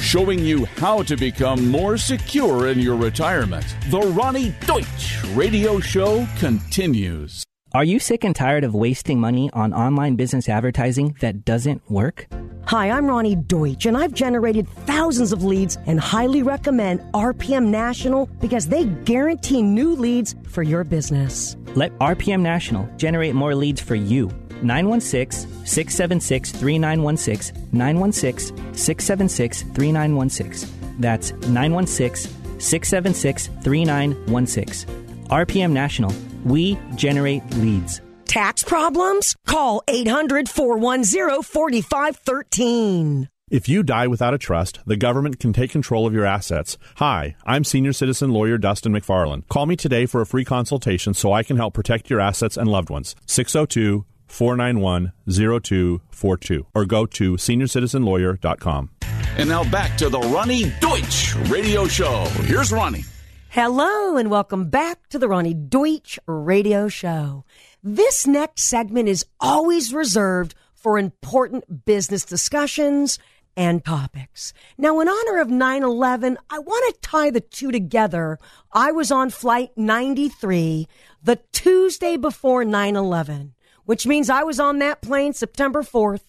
Showing 0.00 0.38
you 0.38 0.64
how 0.64 1.02
to 1.02 1.18
become 1.18 1.68
more 1.68 1.98
secure 1.98 2.68
in 2.68 2.78
your 2.78 2.96
retirement. 2.96 3.66
The 3.90 4.00
Roni 4.00 4.58
Deutch 4.64 5.22
Radio 5.36 5.80
Show 5.80 6.26
continues. 6.38 7.44
Are 7.74 7.84
you 7.84 7.98
sick 7.98 8.24
and 8.24 8.34
tired 8.34 8.64
of 8.64 8.74
wasting 8.74 9.20
money 9.20 9.50
on 9.52 9.74
online 9.74 10.16
business 10.16 10.48
advertising 10.48 11.14
that 11.20 11.44
doesn't 11.44 11.82
work? 11.90 12.26
Hi, 12.64 12.90
I'm 12.90 13.06
Ronnie 13.06 13.36
Deutsch, 13.36 13.84
and 13.84 13.98
I've 13.98 14.14
generated 14.14 14.66
thousands 14.86 15.30
of 15.30 15.44
leads 15.44 15.76
and 15.86 16.00
highly 16.00 16.42
recommend 16.42 17.00
RPM 17.12 17.66
National 17.66 18.26
because 18.40 18.68
they 18.68 18.84
guarantee 18.86 19.60
new 19.60 19.94
leads 19.94 20.34
for 20.48 20.62
your 20.62 20.84
business. 20.84 21.54
Let 21.74 21.96
RPM 21.98 22.40
National 22.40 22.88
generate 22.96 23.34
more 23.34 23.54
leads 23.54 23.80
for 23.82 23.94
you 23.94 24.30
916 24.62 25.66
676 25.66 26.52
3916. 26.52 27.68
916 27.72 28.56
676 28.74 29.62
3916. 29.62 31.00
That's 31.00 31.32
916 31.32 32.60
676 32.60 33.46
3916. 33.62 35.26
RPM 35.28 35.72
National. 35.72 36.12
We 36.44 36.78
generate 36.94 37.48
leads. 37.56 38.00
Tax 38.26 38.62
problems? 38.62 39.34
Call 39.46 39.82
800 39.88 40.48
410 40.48 41.42
4513. 41.42 43.28
If 43.50 43.68
you 43.68 43.82
die 43.82 44.06
without 44.06 44.32
a 44.32 44.38
trust, 44.38 44.78
the 44.86 44.96
government 44.96 45.40
can 45.40 45.52
take 45.52 45.72
control 45.72 46.06
of 46.06 46.14
your 46.14 46.24
assets. 46.24 46.78
Hi, 46.96 47.34
I'm 47.44 47.64
senior 47.64 47.92
citizen 47.92 48.30
lawyer 48.30 48.58
Dustin 48.58 48.92
MacFarlane. 48.92 49.42
Call 49.48 49.66
me 49.66 49.74
today 49.74 50.06
for 50.06 50.20
a 50.20 50.26
free 50.26 50.44
consultation 50.44 51.14
so 51.14 51.32
I 51.32 51.42
can 51.42 51.56
help 51.56 51.74
protect 51.74 52.08
your 52.08 52.20
assets 52.20 52.56
and 52.56 52.68
loved 52.68 52.90
ones. 52.90 53.16
602 53.26 54.04
491 54.30 55.12
0242 55.28 56.66
or 56.74 56.84
go 56.86 57.04
to 57.06 57.32
seniorcitizenlawyer.com. 57.34 58.90
And 59.36 59.48
now 59.48 59.64
back 59.70 59.96
to 59.98 60.08
the 60.08 60.20
Roni 60.20 60.78
Deutch 60.80 61.34
Radio 61.50 61.86
Show. 61.86 62.24
Here's 62.44 62.70
Roni. 62.70 63.06
Hello 63.48 64.16
and 64.16 64.30
welcome 64.30 64.70
back 64.70 65.08
to 65.08 65.18
the 65.18 65.26
Roni 65.26 65.68
Deutch 65.68 66.18
Radio 66.26 66.88
Show. 66.88 67.44
This 67.82 68.26
next 68.26 68.64
segment 68.64 69.08
is 69.08 69.26
always 69.40 69.92
reserved 69.92 70.54
for 70.74 70.98
important 70.98 71.84
business 71.84 72.24
discussions 72.24 73.18
and 73.56 73.84
topics. 73.84 74.52
Now, 74.78 75.00
in 75.00 75.08
honor 75.08 75.40
of 75.40 75.50
9 75.50 75.82
11, 75.82 76.38
I 76.48 76.58
want 76.60 76.94
to 76.94 77.00
tie 77.00 77.30
the 77.30 77.40
two 77.40 77.70
together. 77.70 78.38
I 78.72 78.92
was 78.92 79.10
on 79.10 79.30
flight 79.30 79.70
93 79.76 80.86
the 81.22 81.40
Tuesday 81.52 82.16
before 82.16 82.64
9 82.64 82.96
11, 82.96 83.54
which 83.90 84.06
means 84.06 84.30
I 84.30 84.44
was 84.44 84.60
on 84.60 84.78
that 84.78 85.02
plane 85.02 85.32
September 85.32 85.82
4th 85.82 86.22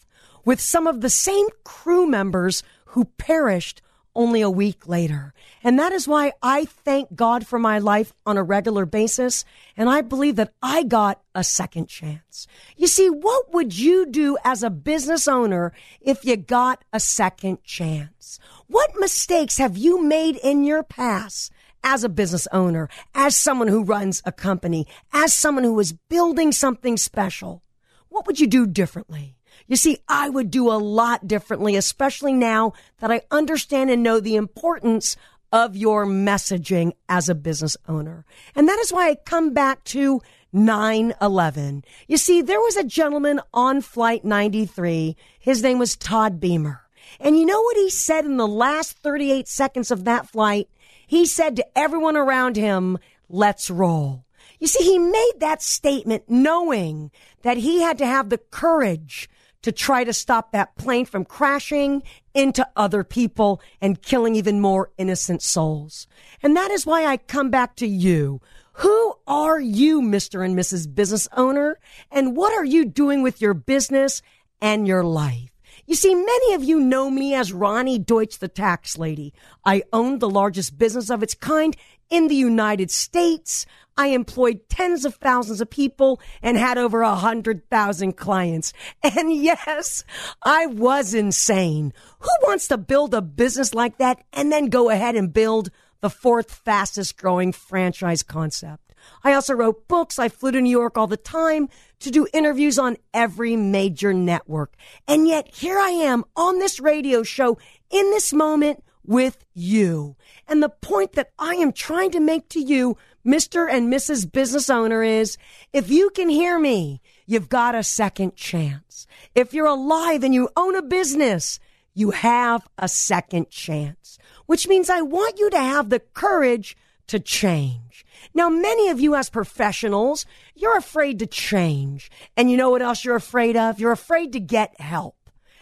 with 0.44 0.60
some 0.60 0.88
of 0.88 1.01
the 1.01 1.12
same 1.12 1.46
crew 1.63 2.08
members 2.08 2.63
who 2.86 3.06
perished 3.06 3.84
only 4.15 4.41
a 4.41 4.50
week 4.50 4.88
later. 4.88 5.32
And 5.63 5.77
that 5.77 5.91
is 5.91 6.08
why 6.08 6.34
I 6.41 6.65
thank 6.65 7.15
God 7.15 7.46
for 7.46 7.60
my 7.60 7.77
life 7.77 8.13
on 8.25 8.36
a 8.36 8.41
regular 8.41 8.88
basis. 8.88 9.46
And 9.77 9.91
I 9.91 10.01
believe 10.01 10.38
that 10.38 10.56
I 10.63 10.82
got 10.82 11.22
a 11.36 11.44
second 11.44 11.88
chance. 11.88 12.48
You 12.77 12.88
see, 12.88 13.12
what 13.12 13.53
would 13.53 13.77
you 13.77 14.08
do 14.08 14.39
as 14.44 14.63
a 14.63 14.72
business 14.72 15.27
owner 15.27 15.72
if 16.01 16.25
you 16.25 16.38
got 16.38 16.84
a 16.91 17.00
second 17.00 17.63
chance? 17.63 18.39
What 18.65 18.89
mistakes 18.98 19.60
have 19.60 19.77
you 19.77 20.01
made 20.01 20.38
in 20.38 20.63
your 20.63 20.82
past? 20.82 21.51
As 21.84 22.04
a 22.04 22.10
business 22.10 22.48
owner, 22.52 22.90
as 23.16 23.36
someone 23.36 23.68
who 23.68 23.84
runs 23.84 24.22
a 24.26 24.32
company, 24.32 24.88
as 25.14 25.34
someone 25.34 25.64
who 25.64 25.80
is 25.80 25.94
building 26.10 26.52
something 26.52 26.96
special, 26.96 27.64
what 28.10 28.28
would 28.28 28.40
you 28.40 28.48
do 28.48 28.68
differently? 28.68 29.36
You 29.68 29.76
see, 29.76 30.00
I 30.08 30.30
would 30.30 30.52
do 30.52 30.70
a 30.70 30.78
lot 30.78 31.28
differently, 31.28 31.76
especially 31.76 32.34
now 32.34 32.74
that 33.00 33.12
I 33.12 33.22
understand 33.32 33.90
and 33.90 34.04
know 34.04 34.20
the 34.20 34.36
importance 34.36 35.16
of 35.52 35.76
your 35.76 36.06
messaging 36.06 36.94
as 37.10 37.30
a 37.30 37.36
business 37.36 37.76
owner. 37.88 38.26
And 38.56 38.68
that 38.68 38.80
is 38.80 38.94
why 38.94 39.10
I 39.10 39.16
come 39.16 39.54
back 39.54 39.84
to 39.86 40.22
9-11. 40.54 41.84
You 42.08 42.18
see, 42.18 42.42
there 42.42 42.60
was 42.60 42.78
a 42.78 42.84
gentleman 42.84 43.42
on 43.54 43.82
flight 43.82 44.24
93. 44.24 45.16
His 45.40 45.64
name 45.64 45.80
was 45.80 45.96
Todd 45.96 46.40
Beamer. 46.40 46.82
And 47.20 47.38
you 47.38 47.46
know 47.46 47.62
what 47.62 47.78
he 47.78 47.90
said 47.90 48.26
in 48.26 48.38
the 48.38 48.48
last 48.48 48.98
38 49.00 49.48
seconds 49.48 49.92
of 49.92 50.06
that 50.06 50.30
flight? 50.30 50.70
He 51.12 51.25
said 51.25 51.58
to 51.58 51.77
everyone 51.77 52.15
around 52.15 52.56
him, 52.56 52.98
let's 53.27 53.70
roll. 53.70 54.24
You 54.62 54.68
see, 54.68 54.86
he 54.86 54.98
made 54.98 55.34
that 55.39 55.62
statement 55.62 56.24
knowing 56.30 57.12
that 57.41 57.58
he 57.58 57.82
had 57.82 57.98
to 57.98 58.06
have 58.06 58.30
the 58.30 58.38
courage 58.38 59.30
to 59.63 59.74
try 59.74 60.06
to 60.06 60.13
stop 60.13 60.53
that 60.53 60.77
plane 60.77 61.03
from 61.03 61.25
crashing 61.25 62.01
into 62.34 62.65
other 62.77 63.03
people 63.03 63.60
and 63.82 64.01
killing 64.01 64.38
even 64.38 64.62
more 64.62 64.89
innocent 64.98 65.41
souls. 65.41 66.08
And 66.41 66.56
that 66.56 66.72
is 66.72 66.86
why 66.86 67.06
I 67.06 67.18
come 67.18 67.50
back 67.50 67.75
to 67.75 67.88
you. 67.88 68.39
Who 68.75 69.15
are 69.27 69.60
you, 69.60 70.01
Mr. 70.01 70.46
and 70.46 70.58
Mrs. 70.58 70.96
Business 70.96 71.27
Owner? 71.36 71.77
And 72.10 72.38
what 72.38 72.53
are 72.53 72.63
you 72.63 72.86
doing 72.86 73.22
with 73.22 73.41
your 73.41 73.53
business 73.53 74.22
and 74.62 74.88
your 74.88 75.03
life? 75.03 75.50
You 75.92 75.98
see, 75.98 76.16
many 76.16 76.54
of 76.54 76.64
you 76.64 76.80
know 76.80 77.10
me 77.10 77.36
as 77.36 77.52
Roni 77.52 78.02
Deutch, 78.02 78.40
the 78.40 78.48
tax 78.48 78.98
lady. 78.98 79.34
I 79.66 79.84
owned 79.92 80.22
the 80.22 80.30
largest 80.30 80.78
business 80.78 81.10
of 81.10 81.22
its 81.22 81.34
kind 81.34 81.76
in 82.10 82.30
the 82.30 82.36
United 82.36 82.90
States. 82.90 83.66
I 83.98 84.08
employed 84.08 84.70
tens 84.70 85.04
of 85.04 85.16
thousands 85.16 85.60
of 85.60 85.70
people 85.70 86.22
and 86.42 86.56
had 86.56 86.78
over 86.78 87.02
a 87.02 87.16
hundred 87.16 87.70
thousand 87.70 88.14
clients. 88.14 88.72
And 89.04 89.34
yes, 89.34 90.06
I 90.42 90.66
was 90.66 91.14
insane. 91.14 91.92
Who 92.20 92.32
wants 92.44 92.70
to 92.70 92.78
build 92.78 93.14
a 93.14 93.22
business 93.22 93.74
like 93.74 93.98
that 93.98 94.24
and 94.32 94.50
then 94.50 94.68
go 94.68 94.90
ahead 94.90 95.18
and 95.18 95.34
build 95.34 95.72
the 96.00 96.10
fourth 96.10 96.54
fastest 96.54 97.18
growing 97.18 97.52
franchise 97.52 98.24
concept? 98.24 98.91
I 99.24 99.34
also 99.34 99.53
wrote 99.53 99.88
books. 99.88 100.20
I 100.20 100.29
flew 100.29 100.51
to 100.51 100.62
New 100.62 100.70
York 100.70 100.98
all 100.98 101.08
the 101.08 101.17
time 101.17 101.70
to 102.00 102.12
do 102.12 102.27
interviews 102.34 102.79
on 102.79 102.98
every 103.13 103.55
major 103.55 104.13
network. 104.13 104.75
And 105.08 105.27
yet 105.27 105.48
here 105.53 105.77
I 105.77 105.89
am 105.89 106.25
on 106.36 106.60
this 106.60 106.79
radio 106.79 107.24
show 107.24 107.58
in 107.89 108.10
this 108.12 108.34
moment 108.34 108.84
with 109.05 109.46
you. 109.53 110.15
And 110.48 110.62
the 110.62 110.70
point 110.70 111.13
that 111.13 111.31
I 111.39 111.55
am 111.55 111.72
trying 111.72 112.12
to 112.12 112.20
make 112.20 112.50
to 112.50 112.60
you, 112.60 112.98
Mr. 113.25 113.72
and 113.72 113.91
Mrs. 113.91 114.31
Business 114.31 114.70
Owner, 114.70 115.03
is 115.03 115.38
if 115.74 115.89
you 115.89 116.10
can 116.12 116.29
hear 116.29 116.60
me, 116.60 117.01
you've 117.25 117.50
got 117.50 117.75
a 117.75 117.84
second 117.84 118.36
chance. 118.36 119.08
If 119.36 119.53
you're 119.53 119.65
alive 119.65 120.24
and 120.24 120.34
you 120.34 120.50
own 120.55 120.75
a 120.75 120.81
business, 120.81 121.60
you 121.93 122.12
have 122.12 122.67
a 122.77 122.88
second 122.88 123.50
chance, 123.50 124.17
which 124.46 124.67
means 124.67 124.89
I 124.89 125.01
want 125.01 125.39
you 125.39 125.50
to 125.50 125.60
have 125.60 125.89
the 125.89 126.00
courage 126.00 126.77
to 127.12 127.20
change. 127.20 128.06
Now, 128.34 128.50
many 128.50 128.89
of 128.89 129.00
you 129.00 129.15
as 129.15 129.30
professionals, 129.30 130.25
you're 130.56 130.77
afraid 130.77 131.20
to 131.20 131.27
change. 131.27 132.10
And 132.38 132.50
you 132.50 132.58
know 132.58 132.70
what 132.70 132.82
else 132.82 133.03
you're 133.03 133.15
afraid 133.15 133.58
of? 133.58 133.80
You're 133.80 133.91
afraid 133.91 134.32
to 134.34 134.39
get 134.39 134.80
help. 134.80 135.15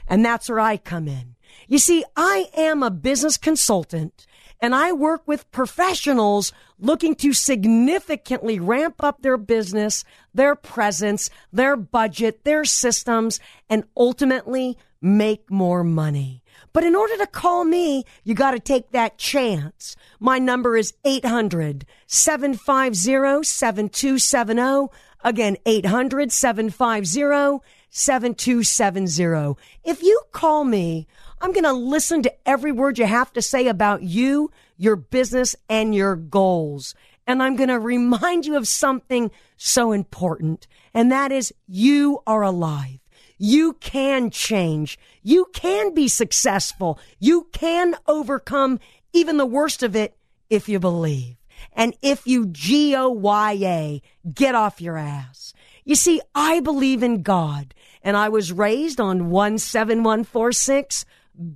And 0.08 0.24
that's 0.24 0.48
where 0.50 0.60
I 0.60 0.77
come 0.77 1.08
in. 1.08 1.36
You 1.68 1.79
see, 1.79 2.03
I 2.15 2.50
am 2.56 2.84
a 2.84 2.91
business 2.91 3.38
consultant 3.38 4.27
and 4.62 4.75
I 4.75 4.91
work 4.91 5.27
with 5.27 5.50
professionals 5.51 6.51
looking 6.77 7.15
to 7.15 7.34
significantly 7.34 8.60
ramp 8.60 9.03
up 9.03 9.22
their 9.22 9.38
business, 9.38 10.03
their 10.34 10.56
presence, 10.56 11.29
their 11.51 11.75
budget, 11.75 12.44
their 12.44 12.65
systems, 12.65 13.39
and 13.70 13.86
ultimately 13.96 14.77
make 15.01 15.50
more 15.50 15.84
money. 15.84 16.44
But 16.74 16.84
in 16.84 16.96
order 16.96 17.18
to 17.18 17.28
call 17.28 17.66
me, 17.66 18.06
you 18.24 18.36
got 18.36 18.52
to 18.52 18.60
take 18.60 18.92
that 18.92 19.18
chance. 19.18 19.96
My 20.20 20.40
number 20.40 20.78
is 20.78 20.94
800 21.04 21.86
750 22.08 23.44
7270. 23.44 24.88
Again, 25.24 25.58
800 25.66 26.32
750 26.32 27.66
7270. 27.90 29.62
If 29.84 30.04
you 30.04 30.22
call 30.32 30.64
me, 30.64 31.08
I'm 31.42 31.54
going 31.54 31.64
to 31.64 31.74
listen 31.74 32.22
to 32.24 32.34
every 32.48 32.72
word 32.72 33.00
you 33.00 33.06
have 33.06 33.34
to 33.34 33.42
say 33.42 33.68
about 33.68 34.04
you, 34.04 34.52
your 34.78 34.96
business, 34.96 35.56
and 35.70 35.96
your 35.96 36.16
goals. 36.16 36.96
And 37.26 37.42
I'm 37.42 37.56
going 37.56 37.70
to 37.70 37.80
remind 37.80 38.46
you 38.46 38.58
of 38.58 38.68
something 38.68 39.32
so 39.58 39.92
important, 39.92 40.68
and 40.94 41.12
that 41.12 41.32
is 41.32 41.54
you 41.68 42.20
are 42.26 42.42
alive. 42.42 42.99
You 43.39 43.74
can 43.74 44.29
change. 44.29 45.00
You 45.24 45.48
can 45.53 45.93
be 45.93 46.08
successful. 46.08 47.00
You 47.19 47.48
can 47.53 47.96
overcome 48.05 48.79
even 49.13 49.38
the 49.38 49.46
worst 49.46 49.81
of 49.81 49.96
it 49.96 50.15
if 50.50 50.69
you 50.69 50.79
believe. 50.79 51.38
And 51.74 51.96
if 52.01 52.27
you 52.27 52.48
G 52.48 52.96
O 52.96 53.10
Y 53.10 53.53
A, 53.63 54.01
get 54.31 54.55
off 54.55 54.81
your 54.81 54.98
ass. 54.98 55.53
You 55.86 55.96
see, 55.96 56.22
I 56.36 56.60
believe 56.60 57.01
in 57.01 57.24
God 57.24 57.74
and 58.03 58.15
I 58.15 58.29
was 58.29 58.51
raised 58.51 59.00
on 59.00 59.31
17146 59.31 61.05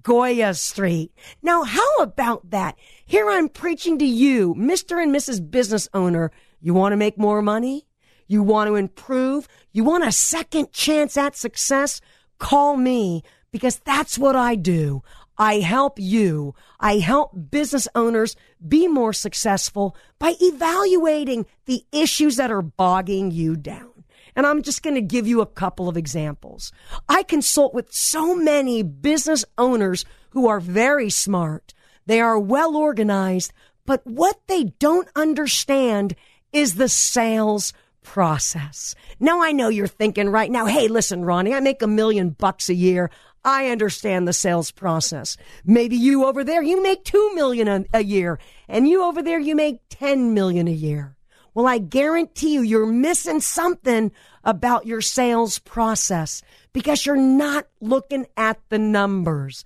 Goya 0.01 0.53
Street. 0.53 1.11
Now, 1.41 1.63
how 1.63 1.95
about 1.99 2.49
that? 2.51 2.77
Here 3.05 3.29
I'm 3.29 3.49
preaching 3.49 3.97
to 3.99 4.05
you, 4.05 4.55
Mr. 4.55 5.01
and 5.01 5.13
Mrs. 5.13 5.51
Business 5.51 5.89
Owner. 5.93 6.31
You 6.61 6.73
want 6.73 6.93
to 6.93 6.97
make 6.97 7.17
more 7.17 7.41
money? 7.41 7.85
You 8.27 8.43
want 8.43 8.67
to 8.67 8.75
improve? 8.75 9.47
You 9.71 9.83
want 9.83 10.05
a 10.05 10.11
second 10.11 10.71
chance 10.71 11.17
at 11.17 11.35
success? 11.35 12.01
Call 12.39 12.77
me 12.77 13.23
because 13.51 13.79
that's 13.79 14.17
what 14.17 14.35
I 14.35 14.55
do. 14.55 15.03
I 15.37 15.59
help 15.59 15.97
you. 15.99 16.53
I 16.79 16.97
help 16.97 17.31
business 17.49 17.87
owners 17.95 18.35
be 18.65 18.87
more 18.87 19.13
successful 19.13 19.95
by 20.19 20.35
evaluating 20.39 21.45
the 21.65 21.83
issues 21.91 22.35
that 22.35 22.51
are 22.51 22.61
bogging 22.61 23.31
you 23.31 23.55
down. 23.55 23.89
And 24.35 24.45
I'm 24.45 24.61
just 24.61 24.83
going 24.83 24.95
to 24.95 25.01
give 25.01 25.27
you 25.27 25.41
a 25.41 25.45
couple 25.45 25.87
of 25.87 25.97
examples. 25.97 26.71
I 27.07 27.23
consult 27.23 27.73
with 27.73 27.93
so 27.93 28.35
many 28.35 28.83
business 28.83 29.45
owners 29.57 30.05
who 30.31 30.47
are 30.47 30.59
very 30.59 31.09
smart. 31.09 31.73
They 32.05 32.19
are 32.19 32.39
well 32.39 32.75
organized, 32.75 33.53
but 33.85 34.05
what 34.05 34.41
they 34.47 34.65
don't 34.79 35.07
understand 35.15 36.15
is 36.51 36.75
the 36.75 36.89
sales 36.89 37.73
process. 38.03 38.95
Now 39.19 39.41
I 39.41 39.51
know 39.51 39.69
you're 39.69 39.87
thinking 39.87 40.29
right 40.29 40.51
now, 40.51 40.65
hey, 40.65 40.87
listen, 40.87 41.23
Roni, 41.23 41.55
I 41.55 41.59
make 41.59 41.81
a 41.81 41.87
million 41.87 42.31
bucks 42.31 42.69
a 42.69 42.73
year. 42.73 43.09
I 43.45 43.69
understand 43.69 44.27
the 44.27 44.33
sales 44.33 44.71
process. 44.71 45.37
Maybe 45.65 45.95
you 45.95 46.25
over 46.25 46.43
there, 46.43 46.61
you 46.61 46.81
make 46.81 47.03
two 47.03 47.35
million 47.35 47.67
a, 47.67 47.85
a 47.93 48.03
year 48.03 48.39
and 48.67 48.87
you 48.87 49.03
over 49.03 49.21
there, 49.21 49.39
you 49.39 49.55
make 49.55 49.79
10 49.89 50.33
million 50.33 50.67
a 50.67 50.71
year. 50.71 51.15
Well, 51.53 51.67
I 51.67 51.77
guarantee 51.77 52.53
you, 52.53 52.61
you're 52.61 52.85
missing 52.85 53.39
something 53.39 54.11
about 54.43 54.87
your 54.87 55.01
sales 55.01 55.59
process 55.59 56.41
because 56.73 57.05
you're 57.05 57.15
not 57.15 57.67
looking 57.79 58.25
at 58.35 58.59
the 58.69 58.79
numbers. 58.79 59.63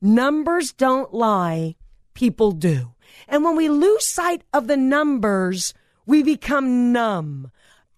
Numbers 0.00 0.72
don't 0.72 1.14
lie. 1.14 1.76
People 2.14 2.52
do. 2.52 2.92
And 3.28 3.44
when 3.44 3.56
we 3.56 3.68
lose 3.68 4.04
sight 4.04 4.42
of 4.52 4.66
the 4.66 4.76
numbers, 4.76 5.72
we 6.06 6.22
become 6.22 6.92
numb. 6.92 7.50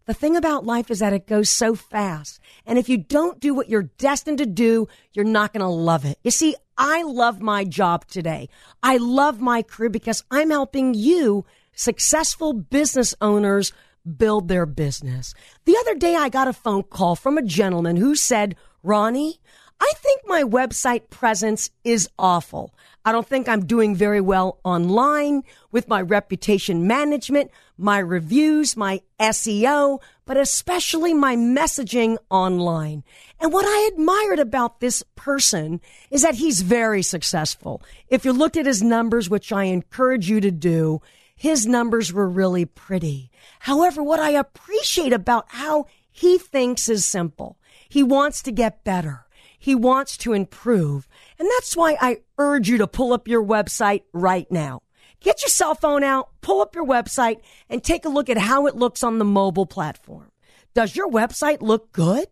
The 0.06 0.14
thing 0.14 0.36
about 0.36 0.66
life 0.66 0.90
is 0.90 0.98
that 0.98 1.14
it 1.14 1.26
goes 1.26 1.48
so 1.48 1.74
fast. 1.74 2.38
And 2.66 2.78
if 2.78 2.90
you 2.90 2.98
don't 2.98 3.40
do 3.40 3.54
what 3.54 3.70
you're 3.70 3.90
destined 3.96 4.38
to 4.38 4.46
do, 4.46 4.86
you're 5.14 5.24
not 5.24 5.54
going 5.54 5.62
to 5.62 5.68
love 5.68 6.04
it. 6.04 6.18
You 6.22 6.30
see, 6.30 6.56
I 6.76 7.02
love 7.02 7.40
my 7.40 7.64
job 7.64 8.06
today. 8.06 8.50
I 8.82 8.98
love 8.98 9.40
my 9.40 9.62
career 9.62 9.88
because 9.88 10.22
I'm 10.30 10.50
helping 10.50 10.92
you, 10.92 11.46
successful 11.72 12.52
business 12.52 13.14
owners, 13.22 13.72
build 14.18 14.48
their 14.48 14.66
business. 14.66 15.34
The 15.64 15.76
other 15.78 15.94
day, 15.94 16.16
I 16.16 16.28
got 16.28 16.48
a 16.48 16.52
phone 16.52 16.82
call 16.82 17.16
from 17.16 17.38
a 17.38 17.42
gentleman 17.42 17.96
who 17.96 18.14
said, 18.14 18.56
Roni, 18.84 19.38
I 19.80 19.92
think 19.96 20.22
my 20.26 20.42
website 20.42 21.08
presence 21.08 21.70
is 21.82 22.08
awful. 22.18 22.74
I 23.04 23.12
don't 23.12 23.26
think 23.26 23.48
I'm 23.48 23.66
doing 23.66 23.94
very 23.94 24.20
well 24.20 24.58
online 24.64 25.42
with 25.72 25.88
my 25.88 26.00
reputation 26.00 26.86
management, 26.86 27.50
my 27.76 27.98
reviews, 27.98 28.76
my 28.76 29.00
SEO, 29.18 30.00
but 30.26 30.36
especially 30.36 31.12
my 31.12 31.36
messaging 31.36 32.16
online. 32.30 33.02
And 33.40 33.52
what 33.52 33.66
I 33.66 33.90
admired 33.92 34.38
about 34.38 34.80
this 34.80 35.02
person 35.16 35.80
is 36.10 36.22
that 36.22 36.36
he's 36.36 36.62
very 36.62 37.02
successful. 37.02 37.82
If 38.08 38.24
you 38.24 38.32
looked 38.32 38.56
at 38.56 38.66
his 38.66 38.82
numbers, 38.82 39.28
which 39.28 39.52
I 39.52 39.64
encourage 39.64 40.30
you 40.30 40.40
to 40.40 40.50
do, 40.50 41.02
his 41.36 41.66
numbers 41.66 42.12
were 42.12 42.28
really 42.28 42.64
pretty. 42.64 43.30
However, 43.60 44.02
what 44.02 44.20
I 44.20 44.30
appreciate 44.30 45.12
about 45.12 45.46
how 45.48 45.86
he 46.10 46.38
thinks 46.38 46.88
is 46.88 47.04
simple. 47.04 47.58
He 47.88 48.02
wants 48.02 48.42
to 48.42 48.52
get 48.52 48.84
better. 48.84 49.26
He 49.58 49.74
wants 49.74 50.16
to 50.18 50.32
improve. 50.32 51.08
And 51.38 51.48
that's 51.56 51.76
why 51.76 51.96
I 52.00 52.18
urge 52.38 52.68
you 52.68 52.78
to 52.78 52.86
pull 52.86 53.12
up 53.12 53.26
your 53.26 53.42
website 53.42 54.02
right 54.12 54.50
now. 54.50 54.82
Get 55.24 55.40
your 55.40 55.48
cell 55.48 55.74
phone 55.74 56.04
out, 56.04 56.28
pull 56.42 56.60
up 56.60 56.74
your 56.74 56.84
website, 56.84 57.40
and 57.70 57.82
take 57.82 58.04
a 58.04 58.10
look 58.10 58.28
at 58.28 58.36
how 58.36 58.66
it 58.66 58.76
looks 58.76 59.02
on 59.02 59.18
the 59.18 59.24
mobile 59.24 59.64
platform. 59.64 60.30
Does 60.74 60.94
your 60.94 61.10
website 61.10 61.62
look 61.62 61.92
good? 61.92 62.26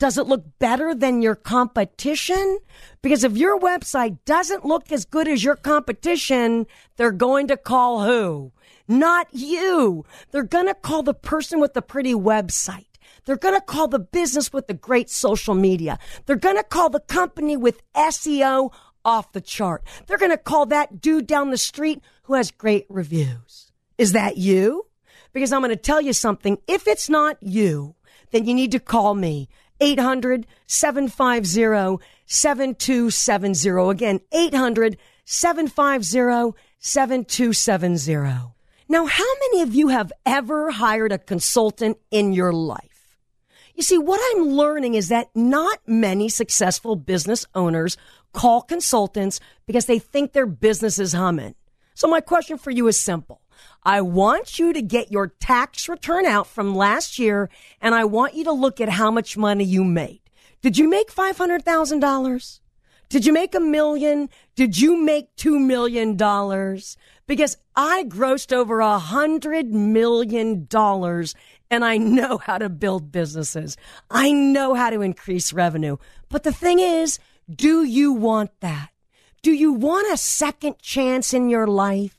Does 0.00 0.18
it 0.18 0.26
look 0.26 0.44
better 0.58 0.96
than 0.96 1.22
your 1.22 1.36
competition? 1.36 2.58
Because 3.02 3.22
if 3.22 3.36
your 3.36 3.56
website 3.60 4.18
doesn't 4.24 4.64
look 4.64 4.90
as 4.90 5.04
good 5.04 5.28
as 5.28 5.44
your 5.44 5.54
competition, 5.54 6.66
they're 6.96 7.12
going 7.12 7.46
to 7.46 7.56
call 7.56 8.02
who? 8.02 8.50
Not 8.88 9.28
you. 9.30 10.04
They're 10.32 10.42
going 10.42 10.66
to 10.66 10.74
call 10.74 11.04
the 11.04 11.14
person 11.14 11.60
with 11.60 11.74
the 11.74 11.82
pretty 11.82 12.14
website. 12.14 12.86
They're 13.26 13.36
going 13.36 13.54
to 13.54 13.60
call 13.60 13.86
the 13.86 14.00
business 14.00 14.52
with 14.52 14.66
the 14.66 14.74
great 14.74 15.08
social 15.08 15.54
media. 15.54 16.00
They're 16.26 16.34
going 16.34 16.56
to 16.56 16.64
call 16.64 16.90
the 16.90 16.98
company 16.98 17.56
with 17.56 17.80
SEO 17.94 18.72
off 19.04 19.32
the 19.32 19.40
chart. 19.40 19.84
They're 20.06 20.18
going 20.18 20.32
to 20.32 20.38
call 20.38 20.66
that 20.66 21.00
dude 21.00 21.26
down 21.26 21.50
the 21.50 21.58
street 21.58 22.02
who 22.24 22.34
has 22.34 22.50
great 22.50 22.86
reviews. 22.88 23.72
Is 23.96 24.12
that 24.12 24.36
you? 24.36 24.86
Because 25.32 25.52
I'm 25.52 25.60
going 25.60 25.70
to 25.70 25.76
tell 25.76 26.00
you 26.00 26.12
something. 26.12 26.58
If 26.66 26.86
it's 26.86 27.08
not 27.08 27.38
you, 27.40 27.94
then 28.30 28.46
you 28.46 28.54
need 28.54 28.72
to 28.72 28.80
call 28.80 29.14
me. 29.14 29.48
800 29.80 30.46
750 30.66 32.04
7270. 32.26 33.90
Again, 33.90 34.20
800 34.32 34.96
750 35.24 36.58
7270. 36.78 38.54
Now, 38.88 39.06
how 39.06 39.24
many 39.50 39.62
of 39.62 39.74
you 39.74 39.88
have 39.88 40.12
ever 40.26 40.70
hired 40.70 41.12
a 41.12 41.18
consultant 41.18 41.98
in 42.10 42.32
your 42.32 42.52
life? 42.52 43.18
You 43.74 43.82
see, 43.82 43.98
what 43.98 44.20
I'm 44.32 44.50
learning 44.50 44.94
is 44.94 45.08
that 45.08 45.30
not 45.34 45.80
many 45.86 46.28
successful 46.28 46.94
business 46.94 47.44
owners 47.54 47.96
call 48.32 48.62
consultants 48.62 49.40
because 49.66 49.86
they 49.86 49.98
think 49.98 50.32
their 50.32 50.46
business 50.46 50.98
is 50.98 51.12
humming. 51.12 51.54
So 51.94 52.08
my 52.08 52.20
question 52.20 52.58
for 52.58 52.70
you 52.70 52.88
is 52.88 52.96
simple. 52.96 53.40
I 53.84 54.00
want 54.00 54.58
you 54.58 54.72
to 54.72 54.82
get 54.82 55.12
your 55.12 55.28
tax 55.28 55.88
return 55.88 56.26
out 56.26 56.46
from 56.46 56.74
last 56.74 57.18
year 57.18 57.48
and 57.80 57.94
I 57.94 58.04
want 58.04 58.34
you 58.34 58.44
to 58.44 58.52
look 58.52 58.80
at 58.80 58.88
how 58.88 59.10
much 59.10 59.36
money 59.36 59.64
you 59.64 59.84
made. 59.84 60.20
Did 60.60 60.76
you 60.76 60.88
make 60.88 61.12
$500,000? 61.12 62.60
Did 63.10 63.26
you 63.26 63.32
make 63.32 63.54
a 63.54 63.60
million? 63.60 64.28
Did 64.56 64.78
you 64.78 64.96
make 64.96 65.36
$2 65.36 65.64
million? 65.64 66.16
Because 67.26 67.56
I 67.76 68.04
grossed 68.04 68.52
over 68.52 68.80
a 68.80 68.98
hundred 68.98 69.72
million 69.72 70.66
dollars 70.66 71.34
and 71.70 71.84
I 71.84 71.96
know 71.98 72.38
how 72.38 72.58
to 72.58 72.68
build 72.68 73.12
businesses. 73.12 73.76
I 74.10 74.32
know 74.32 74.74
how 74.74 74.90
to 74.90 75.00
increase 75.00 75.52
revenue. 75.52 75.98
But 76.28 76.42
the 76.42 76.52
thing 76.52 76.80
is, 76.80 77.18
do 77.54 77.84
you 77.84 78.12
want 78.12 78.50
that? 78.60 78.93
Do 79.44 79.52
you 79.52 79.74
want 79.74 80.10
a 80.10 80.16
second 80.16 80.78
chance 80.78 81.34
in 81.34 81.50
your 81.50 81.66
life? 81.66 82.18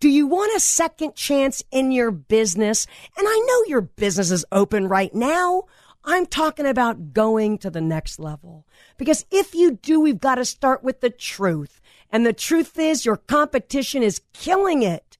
Do 0.00 0.08
you 0.08 0.26
want 0.26 0.56
a 0.56 0.58
second 0.58 1.14
chance 1.14 1.62
in 1.70 1.92
your 1.92 2.10
business? 2.10 2.88
And 3.16 3.28
I 3.28 3.44
know 3.46 3.62
your 3.68 3.82
business 3.82 4.32
is 4.32 4.44
open 4.50 4.88
right 4.88 5.14
now. 5.14 5.62
I'm 6.02 6.26
talking 6.26 6.66
about 6.66 7.12
going 7.12 7.58
to 7.58 7.70
the 7.70 7.80
next 7.80 8.18
level. 8.18 8.66
Because 8.96 9.24
if 9.30 9.54
you 9.54 9.78
do, 9.82 10.00
we've 10.00 10.18
got 10.18 10.34
to 10.34 10.44
start 10.44 10.82
with 10.82 11.00
the 11.00 11.10
truth. 11.10 11.80
And 12.10 12.26
the 12.26 12.32
truth 12.32 12.76
is 12.76 13.06
your 13.06 13.18
competition 13.18 14.02
is 14.02 14.20
killing 14.32 14.82
it 14.82 15.16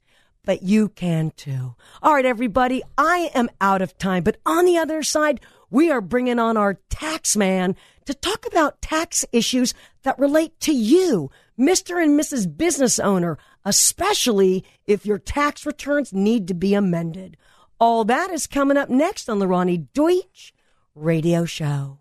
but 0.46 0.62
you 0.62 0.90
can 0.90 1.32
too. 1.36 1.74
All 2.02 2.14
right, 2.14 2.26
everybody, 2.26 2.82
I 2.98 3.30
am 3.34 3.48
out 3.60 3.80
of 3.80 3.96
time, 3.96 4.22
but 4.22 4.36
on 4.44 4.66
the 4.66 4.76
other 4.76 5.02
side, 5.02 5.40
we 5.70 5.90
are 5.90 6.00
bringing 6.00 6.38
on 6.38 6.56
our 6.56 6.74
tax 6.90 7.36
man 7.36 7.76
to 8.04 8.14
talk 8.14 8.46
about 8.46 8.82
tax 8.82 9.24
issues 9.32 9.74
that 10.02 10.18
relate 10.18 10.58
to 10.60 10.72
you, 10.72 11.30
Mr. 11.58 12.02
and 12.02 12.18
Mrs. 12.18 12.56
Business 12.56 12.98
Owner, 12.98 13.38
especially 13.64 14.64
if 14.86 15.06
your 15.06 15.18
tax 15.18 15.64
returns 15.64 16.12
need 16.12 16.48
to 16.48 16.54
be 16.54 16.74
amended. 16.74 17.36
All 17.78 18.04
that 18.04 18.30
is 18.30 18.46
coming 18.46 18.76
up 18.76 18.88
next 18.88 19.28
on 19.28 19.38
the 19.38 19.46
Roni 19.46 19.86
Deutch 19.94 20.52
Radio 20.94 21.44
Show. 21.44 21.98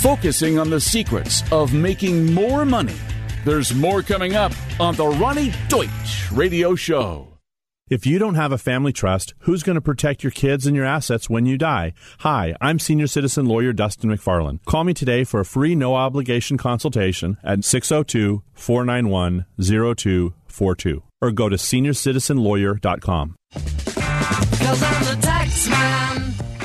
Focusing 0.00 0.58
on 0.58 0.70
the 0.70 0.80
secrets 0.80 1.42
of 1.52 1.72
making 1.72 2.34
more 2.34 2.64
money. 2.64 2.96
There's 3.44 3.74
more 3.74 4.02
coming 4.02 4.36
up 4.36 4.52
on 4.78 4.94
the 4.94 5.04
Roni 5.04 5.54
Deutch 5.68 6.30
Radio 6.30 6.74
Show. 6.74 7.29
If 7.90 8.06
you 8.06 8.20
don't 8.20 8.36
have 8.36 8.52
a 8.52 8.58
family 8.58 8.92
trust, 8.92 9.34
who's 9.40 9.64
going 9.64 9.74
to 9.74 9.80
protect 9.80 10.22
your 10.22 10.30
kids 10.30 10.64
and 10.64 10.76
your 10.76 10.84
assets 10.84 11.28
when 11.28 11.44
you 11.44 11.58
die? 11.58 11.92
Hi, 12.20 12.54
I'm 12.60 12.78
senior 12.78 13.08
citizen 13.08 13.46
lawyer 13.46 13.72
Dustin 13.72 14.10
MacFarlane. 14.10 14.60
Call 14.64 14.84
me 14.84 14.94
today 14.94 15.24
for 15.24 15.40
a 15.40 15.44
free 15.44 15.74
no 15.74 15.96
obligation 15.96 16.56
consultation 16.56 17.36
at 17.42 17.64
602 17.64 18.44
491 18.54 19.44
0242 19.58 21.02
or 21.20 21.32
go 21.32 21.48
to 21.48 21.56
seniorcitizenlawyer.com. 21.56 23.34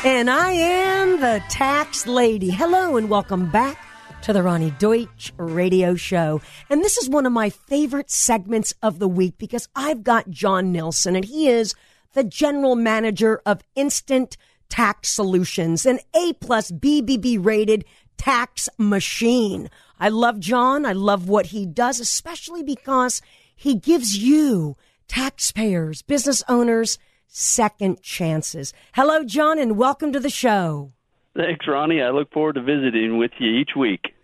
And 0.05 0.29
I 0.29 0.51
am 0.51 1.19
the 1.19 1.43
tax 1.49 2.05
lady. 2.05 2.51
Hello 2.51 2.97
and 2.97 3.09
welcome 3.09 3.49
back 3.49 3.85
to 4.25 4.33
the 4.33 4.39
Roni 4.39 4.75
Deutch 4.79 5.31
radio 5.38 5.93
show. 5.93 6.41
And 6.71 6.81
this 6.81 6.97
is 6.97 7.07
one 7.07 7.27
of 7.27 7.31
my 7.31 7.51
favorite 7.51 8.09
segments 8.09 8.73
of 8.81 8.97
the 8.97 9.07
week 9.07 9.38
because 9.38 9.69
I've 9.75 10.03
got 10.03 10.31
John 10.31 10.71
Nilsson 10.71 11.15
and 11.15 11.23
he 11.23 11.47
is 11.47 11.75
the 12.13 12.23
general 12.23 12.75
manager 12.75 13.39
of 13.45 13.61
Instant 13.75 14.35
Tax 14.67 15.09
Solutions, 15.09 15.85
an 15.85 15.99
A 16.15 16.33
plus 16.33 16.71
BBB 16.71 17.38
rated 17.45 17.85
tax 18.17 18.67
machine. 18.79 19.69
I 19.99 20.09
love 20.09 20.39
John. 20.39 20.88
I 20.88 20.93
love 20.93 21.29
what 21.29 21.47
he 21.47 21.67
does, 21.67 21.99
especially 21.99 22.63
because 22.63 23.21
he 23.55 23.75
gives 23.75 24.17
you 24.17 24.75
taxpayers, 25.07 26.01
business 26.01 26.41
owners, 26.49 26.97
second 27.27 28.01
chances. 28.01 28.73
Hello, 28.95 29.23
John, 29.23 29.59
and 29.59 29.77
welcome 29.77 30.11
to 30.13 30.19
the 30.19 30.31
show. 30.31 30.93
Thanks, 31.35 31.67
Roni. 31.67 32.03
I 32.03 32.09
look 32.09 32.31
forward 32.31 32.55
to 32.55 32.63
visiting 32.63 33.19
with 33.19 33.31
you 33.38 33.51
each 33.51 33.75
week. 33.77 34.14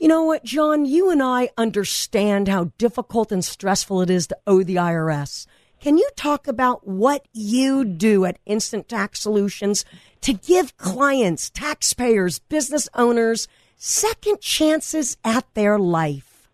You 0.00 0.06
know 0.06 0.22
what, 0.22 0.44
John? 0.44 0.84
You 0.84 1.10
and 1.10 1.20
I 1.20 1.48
understand 1.58 2.46
how 2.46 2.70
difficult 2.78 3.32
and 3.32 3.44
stressful 3.44 4.00
it 4.02 4.10
is 4.10 4.28
to 4.28 4.38
owe 4.46 4.62
the 4.62 4.76
IRS. 4.76 5.48
Can 5.80 5.98
you 5.98 6.08
talk 6.14 6.46
about 6.46 6.86
what 6.86 7.26
you 7.32 7.84
do 7.84 8.24
at 8.24 8.38
Instant 8.46 8.88
Tax 8.88 9.20
Solutions 9.20 9.84
to 10.20 10.32
give 10.32 10.76
clients, 10.76 11.50
taxpayers, 11.50 12.38
business 12.38 12.88
owners 12.94 13.48
second 13.76 14.40
chances 14.40 15.16
at 15.24 15.52
their 15.54 15.80
life? 15.80 16.48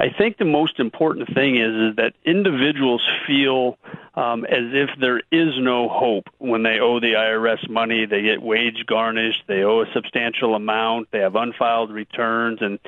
I 0.00 0.06
think 0.16 0.38
the 0.38 0.44
most 0.44 0.80
important 0.80 1.32
thing 1.32 1.56
is, 1.56 1.90
is 1.90 1.96
that 1.96 2.14
individuals 2.24 3.06
feel 3.24 3.78
um, 4.14 4.44
as 4.44 4.72
if 4.72 4.90
there 5.00 5.18
is 5.30 5.58
no 5.58 5.88
hope 5.88 6.28
when 6.38 6.62
they 6.62 6.80
owe 6.80 6.98
the 6.98 7.12
IRS 7.12 7.68
money. 7.68 8.06
They 8.06 8.22
get 8.22 8.42
wage 8.42 8.84
garnished. 8.86 9.44
They 9.46 9.62
owe 9.62 9.82
a 9.82 9.92
substantial 9.92 10.54
amount. 10.54 11.10
They 11.12 11.20
have 11.20 11.36
unfiled 11.36 11.92
returns, 11.92 12.58
and 12.60 12.78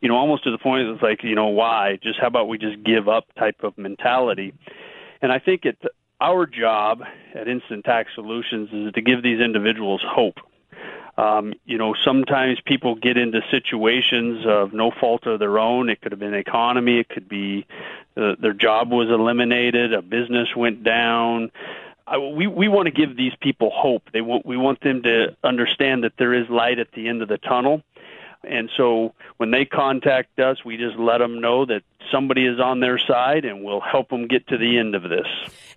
you 0.00 0.08
know, 0.08 0.16
almost 0.16 0.44
to 0.44 0.50
the 0.50 0.58
point 0.58 0.88
it's 0.88 1.02
like, 1.02 1.22
you 1.22 1.34
know, 1.34 1.48
why? 1.48 1.98
Just 2.02 2.18
how 2.18 2.26
about 2.26 2.48
we 2.48 2.58
just 2.58 2.82
give 2.82 3.08
up 3.08 3.26
type 3.38 3.62
of 3.62 3.76
mentality. 3.76 4.54
And 5.20 5.30
I 5.30 5.38
think 5.38 5.66
it's 5.66 5.82
our 6.20 6.46
job 6.46 7.02
at 7.34 7.48
Instant 7.48 7.84
Tax 7.84 8.10
Solutions 8.14 8.70
is 8.72 8.92
to 8.94 9.00
give 9.02 9.22
these 9.22 9.40
individuals 9.40 10.02
hope. 10.06 10.38
Um, 11.18 11.52
you 11.66 11.76
know, 11.76 11.94
sometimes 12.02 12.60
people 12.64 12.94
get 12.94 13.18
into 13.18 13.42
situations 13.50 14.46
of 14.46 14.72
no 14.72 14.90
fault 14.90 15.26
of 15.26 15.38
their 15.38 15.58
own. 15.58 15.90
It 15.90 16.00
could 16.00 16.12
have 16.12 16.18
been 16.18 16.32
economy. 16.32 16.98
It 16.98 17.08
could 17.10 17.28
be 17.28 17.66
their 18.14 18.52
job 18.52 18.90
was 18.90 19.08
eliminated. 19.08 19.92
A 19.92 20.02
business 20.02 20.48
went 20.56 20.84
down. 20.84 21.50
I, 22.06 22.18
we 22.18 22.46
we 22.46 22.68
want 22.68 22.86
to 22.86 22.90
give 22.90 23.16
these 23.16 23.32
people 23.40 23.70
hope. 23.72 24.10
They 24.12 24.20
want 24.20 24.44
we 24.44 24.56
want 24.56 24.80
them 24.80 25.02
to 25.02 25.36
understand 25.44 26.04
that 26.04 26.12
there 26.18 26.34
is 26.34 26.48
light 26.48 26.78
at 26.78 26.92
the 26.92 27.08
end 27.08 27.22
of 27.22 27.28
the 27.28 27.38
tunnel. 27.38 27.82
And 28.42 28.70
so 28.76 29.14
when 29.36 29.50
they 29.50 29.66
contact 29.66 30.38
us, 30.40 30.64
we 30.64 30.78
just 30.78 30.96
let 30.96 31.18
them 31.18 31.40
know 31.40 31.66
that 31.66 31.82
somebody 32.10 32.46
is 32.46 32.58
on 32.58 32.80
their 32.80 32.98
side 32.98 33.44
and 33.44 33.62
we'll 33.62 33.80
help 33.80 34.08
them 34.08 34.26
get 34.28 34.48
to 34.48 34.56
the 34.56 34.78
end 34.78 34.94
of 34.94 35.02
this. 35.02 35.26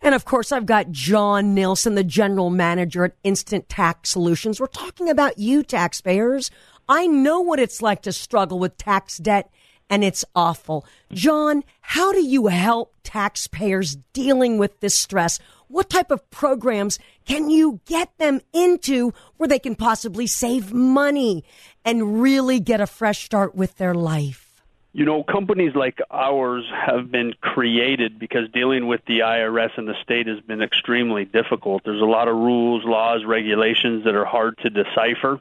And 0.01 0.15
of 0.15 0.23
course, 0.23 0.51
I've 0.51 0.65
got 0.65 0.89
John 0.89 1.53
Nilsson, 1.53 1.95
the 1.95 2.05
general 2.05 2.49
manager 2.49 3.03
at 3.03 3.15
Instant 3.23 3.67
Tax 3.67 4.09
Solutions. 4.09 4.61
We're 4.61 4.67
talking 4.67 5.09
about 5.09 5.37
you, 5.37 5.61
taxpayers. 5.61 6.51
I 6.87 7.05
know 7.05 7.41
what 7.41 7.59
it's 7.59 7.81
like 7.81 8.01
to 8.03 8.13
struggle 8.13 8.59
with 8.59 8.77
tax 8.77 9.17
debt 9.17 9.49
and 9.93 10.03
it's 10.03 10.25
awful. 10.35 10.87
John, 11.11 11.63
how 11.81 12.11
do 12.13 12.25
you 12.25 12.47
help 12.47 12.95
taxpayers 13.03 13.95
dealing 14.11 14.57
with 14.57 14.79
this 14.79 14.97
stress? 14.97 15.37
What 15.67 15.87
type 15.87 16.09
of 16.09 16.27
programs 16.31 16.97
can 17.27 17.51
you 17.51 17.79
get 17.85 18.09
them 18.17 18.41
into 18.53 19.13
where 19.37 19.47
they 19.47 19.59
can 19.59 19.75
possibly 19.75 20.25
save 20.25 20.73
money 20.73 21.43
and 21.85 22.19
really 22.23 22.59
get 22.59 22.81
a 22.81 22.87
fresh 22.87 23.23
start 23.23 23.53
with 23.53 23.77
their 23.77 23.93
life? 23.93 24.63
You 24.93 25.05
know, 25.05 25.21
companies 25.23 25.75
like 25.75 25.99
ours 26.09 26.65
have 26.87 27.11
been 27.11 27.33
created 27.39 28.17
because 28.17 28.49
dealing 28.51 28.87
with 28.87 29.01
the 29.05 29.19
IRS 29.19 29.77
and 29.77 29.87
the 29.87 29.95
state 30.01 30.25
has 30.25 30.39
been 30.39 30.63
extremely 30.63 31.23
difficult. 31.23 31.83
There's 31.83 32.01
a 32.01 32.05
lot 32.05 32.27
of 32.27 32.35
rules, 32.35 32.83
laws, 32.83 33.25
regulations 33.25 34.05
that 34.05 34.15
are 34.15 34.25
hard 34.25 34.57
to 34.63 34.71
decipher. 34.71 35.39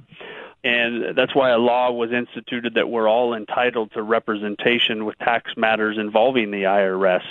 And 0.64 1.16
that's 1.16 1.34
why 1.34 1.50
a 1.50 1.58
law 1.58 1.90
was 1.90 2.12
instituted 2.12 2.74
that 2.74 2.88
we're 2.88 3.08
all 3.08 3.34
entitled 3.34 3.92
to 3.92 4.02
representation 4.02 5.04
with 5.04 5.18
tax 5.18 5.52
matters 5.56 5.98
involving 5.98 6.50
the 6.50 6.62
IRS. 6.64 7.24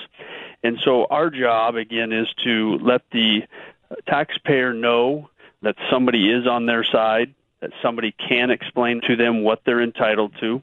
And 0.64 0.80
so 0.84 1.06
our 1.06 1.30
job, 1.30 1.76
again, 1.76 2.12
is 2.12 2.28
to 2.44 2.78
let 2.80 3.04
the 3.12 3.44
taxpayer 4.08 4.74
know 4.74 5.30
that 5.62 5.76
somebody 5.90 6.30
is 6.30 6.46
on 6.48 6.66
their 6.66 6.84
side, 6.84 7.34
that 7.62 7.72
somebody 7.82 8.12
can 8.12 8.52
explain 8.52 9.02
to 9.08 9.16
them 9.16 9.44
what 9.44 9.62
they're 9.66 9.82
entitled 9.82 10.34
to, 10.40 10.62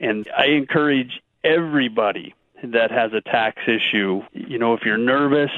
and 0.00 0.28
I 0.36 0.46
encourage 0.46 1.20
everybody 1.42 2.34
that 2.62 2.90
has 2.90 3.12
a 3.12 3.20
tax 3.20 3.62
issue, 3.66 4.22
you 4.32 4.58
know, 4.58 4.74
if 4.74 4.82
you're 4.84 4.98
nervous, 4.98 5.50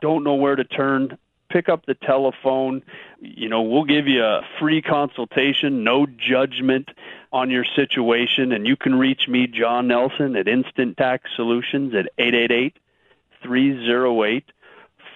don't 0.00 0.24
know 0.24 0.34
where 0.34 0.56
to 0.56 0.64
turn, 0.64 1.18
pick 1.48 1.68
up 1.68 1.86
the 1.86 1.94
telephone. 1.94 2.82
You 3.26 3.48
know, 3.48 3.62
we'll 3.62 3.84
give 3.84 4.06
you 4.06 4.22
a 4.22 4.42
free 4.60 4.82
consultation, 4.82 5.82
no 5.82 6.06
judgment 6.06 6.90
on 7.32 7.50
your 7.50 7.64
situation, 7.64 8.52
and 8.52 8.66
you 8.66 8.76
can 8.76 8.96
reach 8.96 9.28
me, 9.28 9.46
John 9.46 9.88
Nelson, 9.88 10.36
at 10.36 10.46
Instant 10.46 10.98
Tax 10.98 11.30
Solutions 11.34 11.94
at 11.94 12.10
888 12.18 12.76
308 13.42 14.44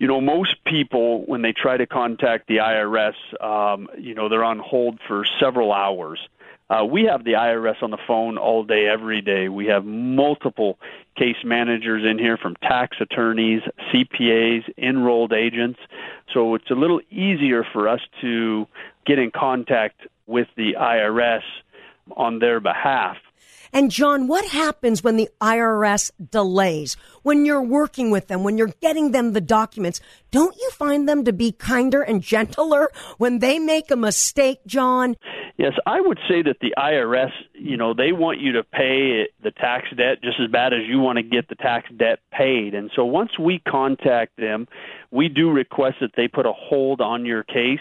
you 0.06 0.12
know, 0.12 0.22
most 0.22 0.64
people 0.66 1.26
when 1.26 1.42
they 1.42 1.52
try 1.52 1.78
to 1.78 1.88
contact 1.88 2.48
the 2.48 2.58
IRS, 2.58 3.16
um, 3.44 3.88
you 3.98 4.14
know, 4.14 4.30
they're 4.30 4.44
on 4.44 4.60
hold 4.60 5.00
for 5.08 5.26
several 5.40 5.74
hours. 5.74 6.20
Uh, 6.70 6.86
we 6.86 7.06
have 7.06 7.24
the 7.24 7.32
IRS 7.32 7.82
on 7.82 7.90
the 7.90 7.98
phone 8.06 8.38
all 8.38 8.64
day, 8.64 8.86
every 8.86 9.22
day. 9.22 9.50
We 9.50 9.66
have 9.66 9.84
multiple 9.84 10.78
case 11.18 11.38
managers 11.44 12.04
in 12.06 12.20
here 12.20 12.38
from 12.38 12.56
tax 12.58 12.98
attorneys, 13.02 13.64
CPAs, 13.92 14.72
enrolled 14.78 15.34
agents. 15.34 15.80
So 16.32 16.54
it's 16.54 16.70
a 16.70 16.76
little 16.76 17.02
easier 17.10 17.66
for 17.74 17.88
us 17.88 18.02
to 18.22 18.68
get 19.08 19.18
in 19.18 19.32
contact 19.32 20.02
with 20.28 20.50
the 20.56 20.76
IRS 20.80 21.42
on 22.16 22.38
their 22.38 22.60
behalf. 22.60 23.18
And 23.76 23.92
John, 23.92 24.28
what 24.28 24.46
happens 24.46 25.04
when 25.04 25.18
the 25.18 25.28
IRS 25.42 26.10
delays? 26.32 26.96
When 27.24 27.44
you're 27.44 27.62
working 27.62 28.10
with 28.10 28.28
them, 28.28 28.42
when 28.42 28.58
you're 28.58 28.74
getting 28.80 29.12
them 29.12 29.34
the 29.34 29.42
documents, 29.42 30.00
don't 30.32 30.56
you 30.56 30.70
find 30.72 31.10
them 31.10 31.26
to 31.26 31.34
be 31.34 31.52
kinder 31.52 32.02
and 32.02 32.22
gentler 32.22 32.90
when 33.18 33.40
they 33.40 33.60
make 33.60 33.92
a 33.92 33.98
mistake, 33.98 34.60
John? 34.66 35.18
Yes, 35.58 35.74
I 35.86 36.00
would 36.00 36.20
say 36.26 36.42
that 36.44 36.62
the 36.62 36.74
IRS, 36.78 37.32
you 37.54 37.76
know, 37.76 37.94
they 37.94 38.14
want 38.14 38.40
you 38.40 38.54
to 38.54 38.64
pay 38.64 39.28
the 39.44 39.52
tax 39.52 39.88
debt 39.98 40.24
just 40.24 40.40
as 40.40 40.50
bad 40.50 40.72
as 40.72 40.88
you 40.88 41.00
want 41.00 41.18
to 41.18 41.24
get 41.24 41.50
the 41.50 41.56
tax 41.56 41.90
debt 41.98 42.20
paid. 42.32 42.76
And 42.76 42.90
so 42.96 43.04
once 43.04 43.38
we 43.38 43.60
contact 43.60 44.38
them, 44.38 44.70
we 45.12 45.28
do 45.28 45.52
request 45.52 45.98
that 46.00 46.12
they 46.16 46.30
put 46.30 46.46
a 46.46 46.54
hold 46.54 47.02
on 47.02 47.26
your 47.26 47.44
case 47.44 47.80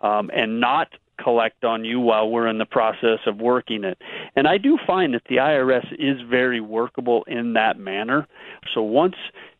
um, 0.00 0.30
and 0.34 0.60
not 0.60 0.88
collect 1.18 1.64
on 1.64 1.84
you 1.84 2.00
while 2.00 2.28
we're 2.28 2.46
in 2.46 2.58
the 2.58 2.66
process 2.66 3.20
of 3.26 3.38
working 3.38 3.84
it. 3.84 3.98
And 4.34 4.46
I 4.46 4.58
do 4.58 4.78
find 4.86 5.14
that 5.14 5.22
the 5.28 5.36
IRS 5.36 5.86
is 5.98 6.20
very 6.28 6.60
workable 6.60 7.24
in 7.24 7.54
that 7.54 7.78
manner. 7.78 8.26
So 8.74 8.82
once 8.82 9.16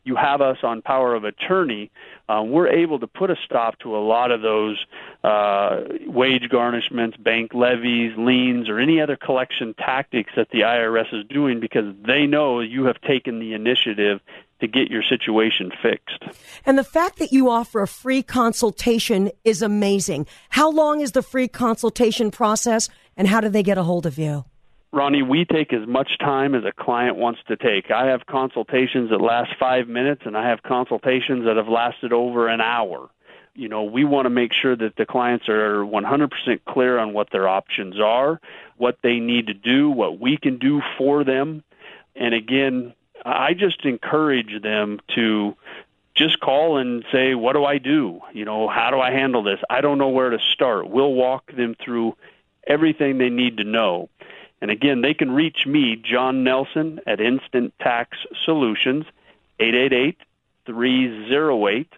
you 0.07 0.14
have 0.14 0.40
us 0.40 0.59
on 0.62 0.83
power 0.83 1.14
of 1.14 1.25
attorney, 1.25 1.90
uh, 2.29 2.42
we're 2.47 2.69
able 2.69 3.01
to 3.01 3.09
put 3.09 3.29
a 3.29 3.37
stop 3.45 3.79
to 3.81 3.97
a 3.97 3.99
lot 3.99 4.31
of 4.31 4.40
those 4.40 4.85
uh, 5.25 5.83
wage 6.07 6.45
garnishments, 6.45 7.21
bank 7.23 7.53
levies, 7.53 8.12
liens, 8.16 8.69
or 8.69 8.79
any 8.79 9.01
other 9.01 9.16
collection 9.16 9.75
tactics 9.75 10.31
that 10.37 10.49
the 10.51 10.61
IRS 10.61 11.12
is 11.12 11.27
doing 11.29 11.59
because 11.59 11.92
they 12.07 12.27
know 12.27 12.61
you 12.61 12.85
have 12.85 13.01
taken 13.01 13.40
the 13.40 13.53
initiative 13.53 14.21
to 14.61 14.66
get 14.66 14.90
your 14.90 15.03
situation 15.03 15.71
fixed. 15.83 16.25
And 16.64 16.79
the 16.79 16.85
fact 16.85 17.19
that 17.19 17.33
you 17.33 17.51
offer 17.51 17.83
a 17.83 17.88
free 17.88 18.23
consultation 18.23 19.31
is 19.45 19.62
amazing. 19.62 20.27
How 20.51 20.71
long 20.71 21.01
is 21.01 21.12
the 21.12 21.23
free 21.23 21.49
consultation 21.49 22.31
process 22.31 22.88
and 23.16 23.29
how 23.29 23.40
do 23.40 23.49
they 23.49 23.62
get 23.62 23.79
a 23.79 23.83
hold 23.83 24.07
of 24.07 24.19
you? 24.19 24.45
Roni, 24.97 25.27
we 25.29 25.45
take 25.45 25.75
as 25.75 25.87
much 25.87 26.19
time 26.19 26.55
as 26.55 26.64
a 26.64 26.73
client 26.73 27.16
wants 27.16 27.40
to 27.49 27.57
take. 27.57 27.90
I 27.90 28.07
have 28.07 28.25
consultations 28.27 29.11
that 29.11 29.21
last 29.21 29.51
five 29.59 29.88
minutes, 29.88 30.23
and 30.25 30.37
I 30.37 30.49
have 30.49 30.62
consultations 30.62 31.45
that 31.45 31.57
have 31.57 31.69
lasted 31.69 32.14
over 32.14 32.49
an 32.49 32.62
hour. 32.62 33.11
You 33.55 33.69
know, 33.69 33.85
we 33.85 34.05
want 34.05 34.27
to 34.27 34.31
make 34.31 34.53
sure 34.55 34.77
that 34.77 34.97
the 34.97 35.05
clients 35.05 35.49
are 35.49 35.85
100% 35.85 36.31
clear 36.66 36.99
on 36.99 37.12
what 37.12 37.31
their 37.31 37.49
options 37.49 38.01
are, 38.01 38.40
what 38.77 38.99
they 39.03 39.19
need 39.19 39.49
to 39.49 39.55
do, 39.55 39.90
what 39.90 40.19
we 40.19 40.38
can 40.38 40.59
do 40.59 40.81
for 40.97 41.25
them. 41.25 41.62
And 42.14 42.35
again, 42.35 42.95
I 43.27 43.55
just 43.55 43.85
encourage 43.85 44.62
them 44.62 45.01
to 45.17 45.57
just 46.15 46.39
call 46.41 46.79
and 46.79 47.05
say, 47.11 47.35
What 47.35 47.55
do 47.55 47.65
I 47.65 47.79
do? 47.79 48.21
You 48.33 48.45
know, 48.45 48.69
how 48.69 48.91
do 48.91 49.01
I 49.01 49.11
handle 49.11 49.43
this? 49.43 49.59
I 49.69 49.81
don't 49.81 49.99
know 49.99 50.09
where 50.09 50.31
to 50.31 50.39
start. 50.39 50.89
We'll 50.89 51.12
walk 51.12 51.51
them 51.53 51.75
through 51.85 52.17
everything 52.67 53.19
they 53.19 53.29
need 53.29 53.57
to 53.57 53.65
know. 53.65 54.09
And 54.61 54.71
again, 54.71 55.03
they 55.03 55.12
can 55.12 55.33
reach 55.33 55.67
me, 55.67 55.97
John 55.97 56.45
Nelson, 56.45 57.01
at 57.07 57.21
Instant 57.21 57.75
Tax 57.81 58.17
Solutions, 58.45 59.05
888 59.59 60.19
308 60.65 61.93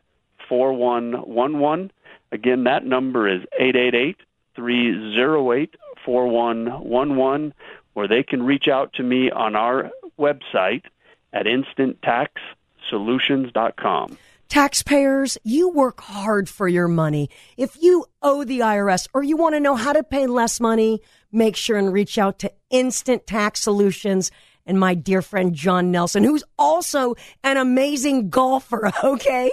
4111. 0.49 1.93
Again, 2.33 2.65
that 2.65 2.85
number 2.85 3.29
is 3.29 3.43
888 3.59 4.17
308 4.57 5.75
4111, 6.05 7.55
or 7.95 8.09
they 8.09 8.23
can 8.23 8.43
reach 8.43 8.67
out 8.67 8.95
to 8.95 9.03
me 9.03 9.31
on 9.31 9.55
our 9.55 9.91
website 10.19 10.85
at 11.33 11.47
instanttaxsolutions.com. 11.47 14.19
Taxpayers, 14.49 15.37
you 15.45 15.69
work 15.69 16.01
hard 16.01 16.49
for 16.49 16.69
your 16.69 16.89
money. 16.89 17.29
If 17.59 17.83
you 17.83 18.07
owe 18.23 18.45
the 18.45 18.61
IRS 18.61 19.07
or 19.13 19.23
you 19.23 19.37
want 19.37 19.55
to 19.55 19.61
know 19.61 19.75
how 19.75 19.93
to 19.93 20.03
pay 20.03 20.27
less 20.27 20.59
money, 20.59 21.03
make 21.31 21.55
sure 21.55 21.77
and 21.77 21.93
reach 21.93 22.17
out 22.17 22.39
to 22.39 22.53
Instant 22.71 23.27
Tax 23.27 23.61
Solutions 23.61 24.31
and 24.65 24.81
my 24.81 24.95
dear 24.95 25.21
friend 25.21 25.55
John 25.55 25.91
Nelson, 25.91 26.25
who's 26.25 26.45
also 26.59 27.15
an 27.45 27.59
amazing 27.59 28.31
golfer, 28.31 28.91
okay? 29.05 29.51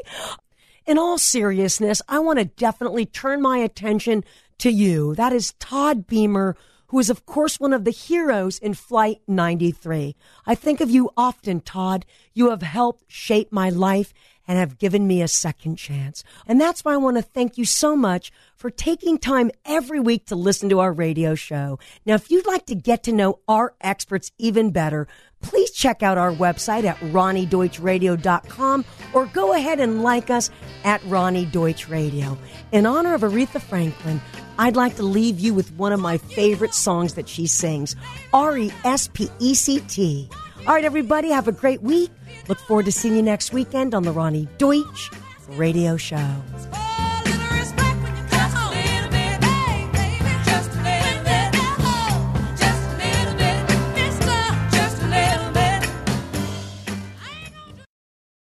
In 0.85 0.97
all 0.97 1.17
seriousness, 1.17 2.01
I 2.07 2.19
want 2.19 2.39
to 2.39 2.45
definitely 2.45 3.05
turn 3.05 3.41
my 3.41 3.57
attention 3.57 4.23
to 4.59 4.69
you. 4.69 5.13
That 5.15 5.33
is 5.33 5.55
Todd 5.59 6.07
Beamer, 6.07 6.55
who 6.87 6.99
is, 6.99 7.09
of 7.09 7.25
course, 7.25 7.59
one 7.59 7.73
of 7.73 7.83
the 7.83 7.91
heroes 7.91 8.57
in 8.59 8.73
Flight 8.73 9.21
93. 9.27 10.15
I 10.45 10.55
think 10.55 10.81
of 10.81 10.89
you 10.89 11.09
often, 11.17 11.61
Todd. 11.61 12.05
You 12.33 12.49
have 12.49 12.61
helped 12.61 13.03
shape 13.07 13.51
my 13.51 13.69
life 13.69 14.13
and 14.47 14.57
have 14.57 14.77
given 14.77 15.07
me 15.07 15.21
a 15.21 15.27
second 15.27 15.77
chance. 15.77 16.23
And 16.47 16.59
that's 16.59 16.85
why 16.85 16.93
I 16.93 16.97
want 16.97 17.17
to 17.17 17.23
thank 17.23 17.57
you 17.57 17.65
so 17.65 17.95
much 17.95 18.31
for 18.55 18.69
taking 18.69 19.17
time 19.17 19.51
every 19.65 19.99
week 19.99 20.27
to 20.27 20.35
listen 20.35 20.69
to 20.69 20.79
our 20.79 20.93
radio 20.93 21.35
show. 21.35 21.79
Now, 22.05 22.15
if 22.15 22.29
you'd 22.29 22.45
like 22.45 22.65
to 22.67 22.75
get 22.75 23.03
to 23.03 23.11
know 23.11 23.39
our 23.47 23.73
experts 23.81 24.31
even 24.37 24.71
better, 24.71 25.07
please 25.41 25.71
check 25.71 26.03
out 26.03 26.17
our 26.17 26.31
website 26.31 26.83
at 26.83 26.97
ronideutchradio.com 26.97 28.85
or 29.13 29.25
go 29.27 29.53
ahead 29.53 29.79
and 29.79 30.03
like 30.03 30.29
us 30.29 30.49
at 30.83 31.01
Roni 31.01 31.51
Deutch 31.51 31.89
Radio. 31.89 32.37
In 32.71 32.85
honor 32.85 33.13
of 33.13 33.21
Aretha 33.21 33.61
Franklin, 33.61 34.21
I'd 34.57 34.75
like 34.75 34.95
to 34.95 35.03
leave 35.03 35.39
you 35.39 35.53
with 35.53 35.71
one 35.73 35.91
of 35.91 35.99
my 35.99 36.17
favorite 36.17 36.73
songs 36.73 37.15
that 37.15 37.27
she 37.27 37.47
sings, 37.47 37.95
R 38.33 38.57
E 38.57 38.71
S 38.83 39.07
P 39.07 39.29
E 39.39 39.53
C 39.53 39.79
T. 39.81 40.29
All 40.67 40.73
right, 40.73 40.85
everybody, 40.85 41.29
have 41.29 41.47
a 41.47 41.51
great 41.51 41.81
week. 41.81 42.09
Look 42.47 42.59
forward 42.59 42.85
to 42.85 42.91
seeing 42.91 43.15
you 43.15 43.21
next 43.21 43.53
weekend 43.53 43.93
on 43.93 44.03
the 44.03 44.13
Roni 44.13 44.47
Deutch 44.57 45.11
Radio 45.49 45.97
Show. 45.97 46.41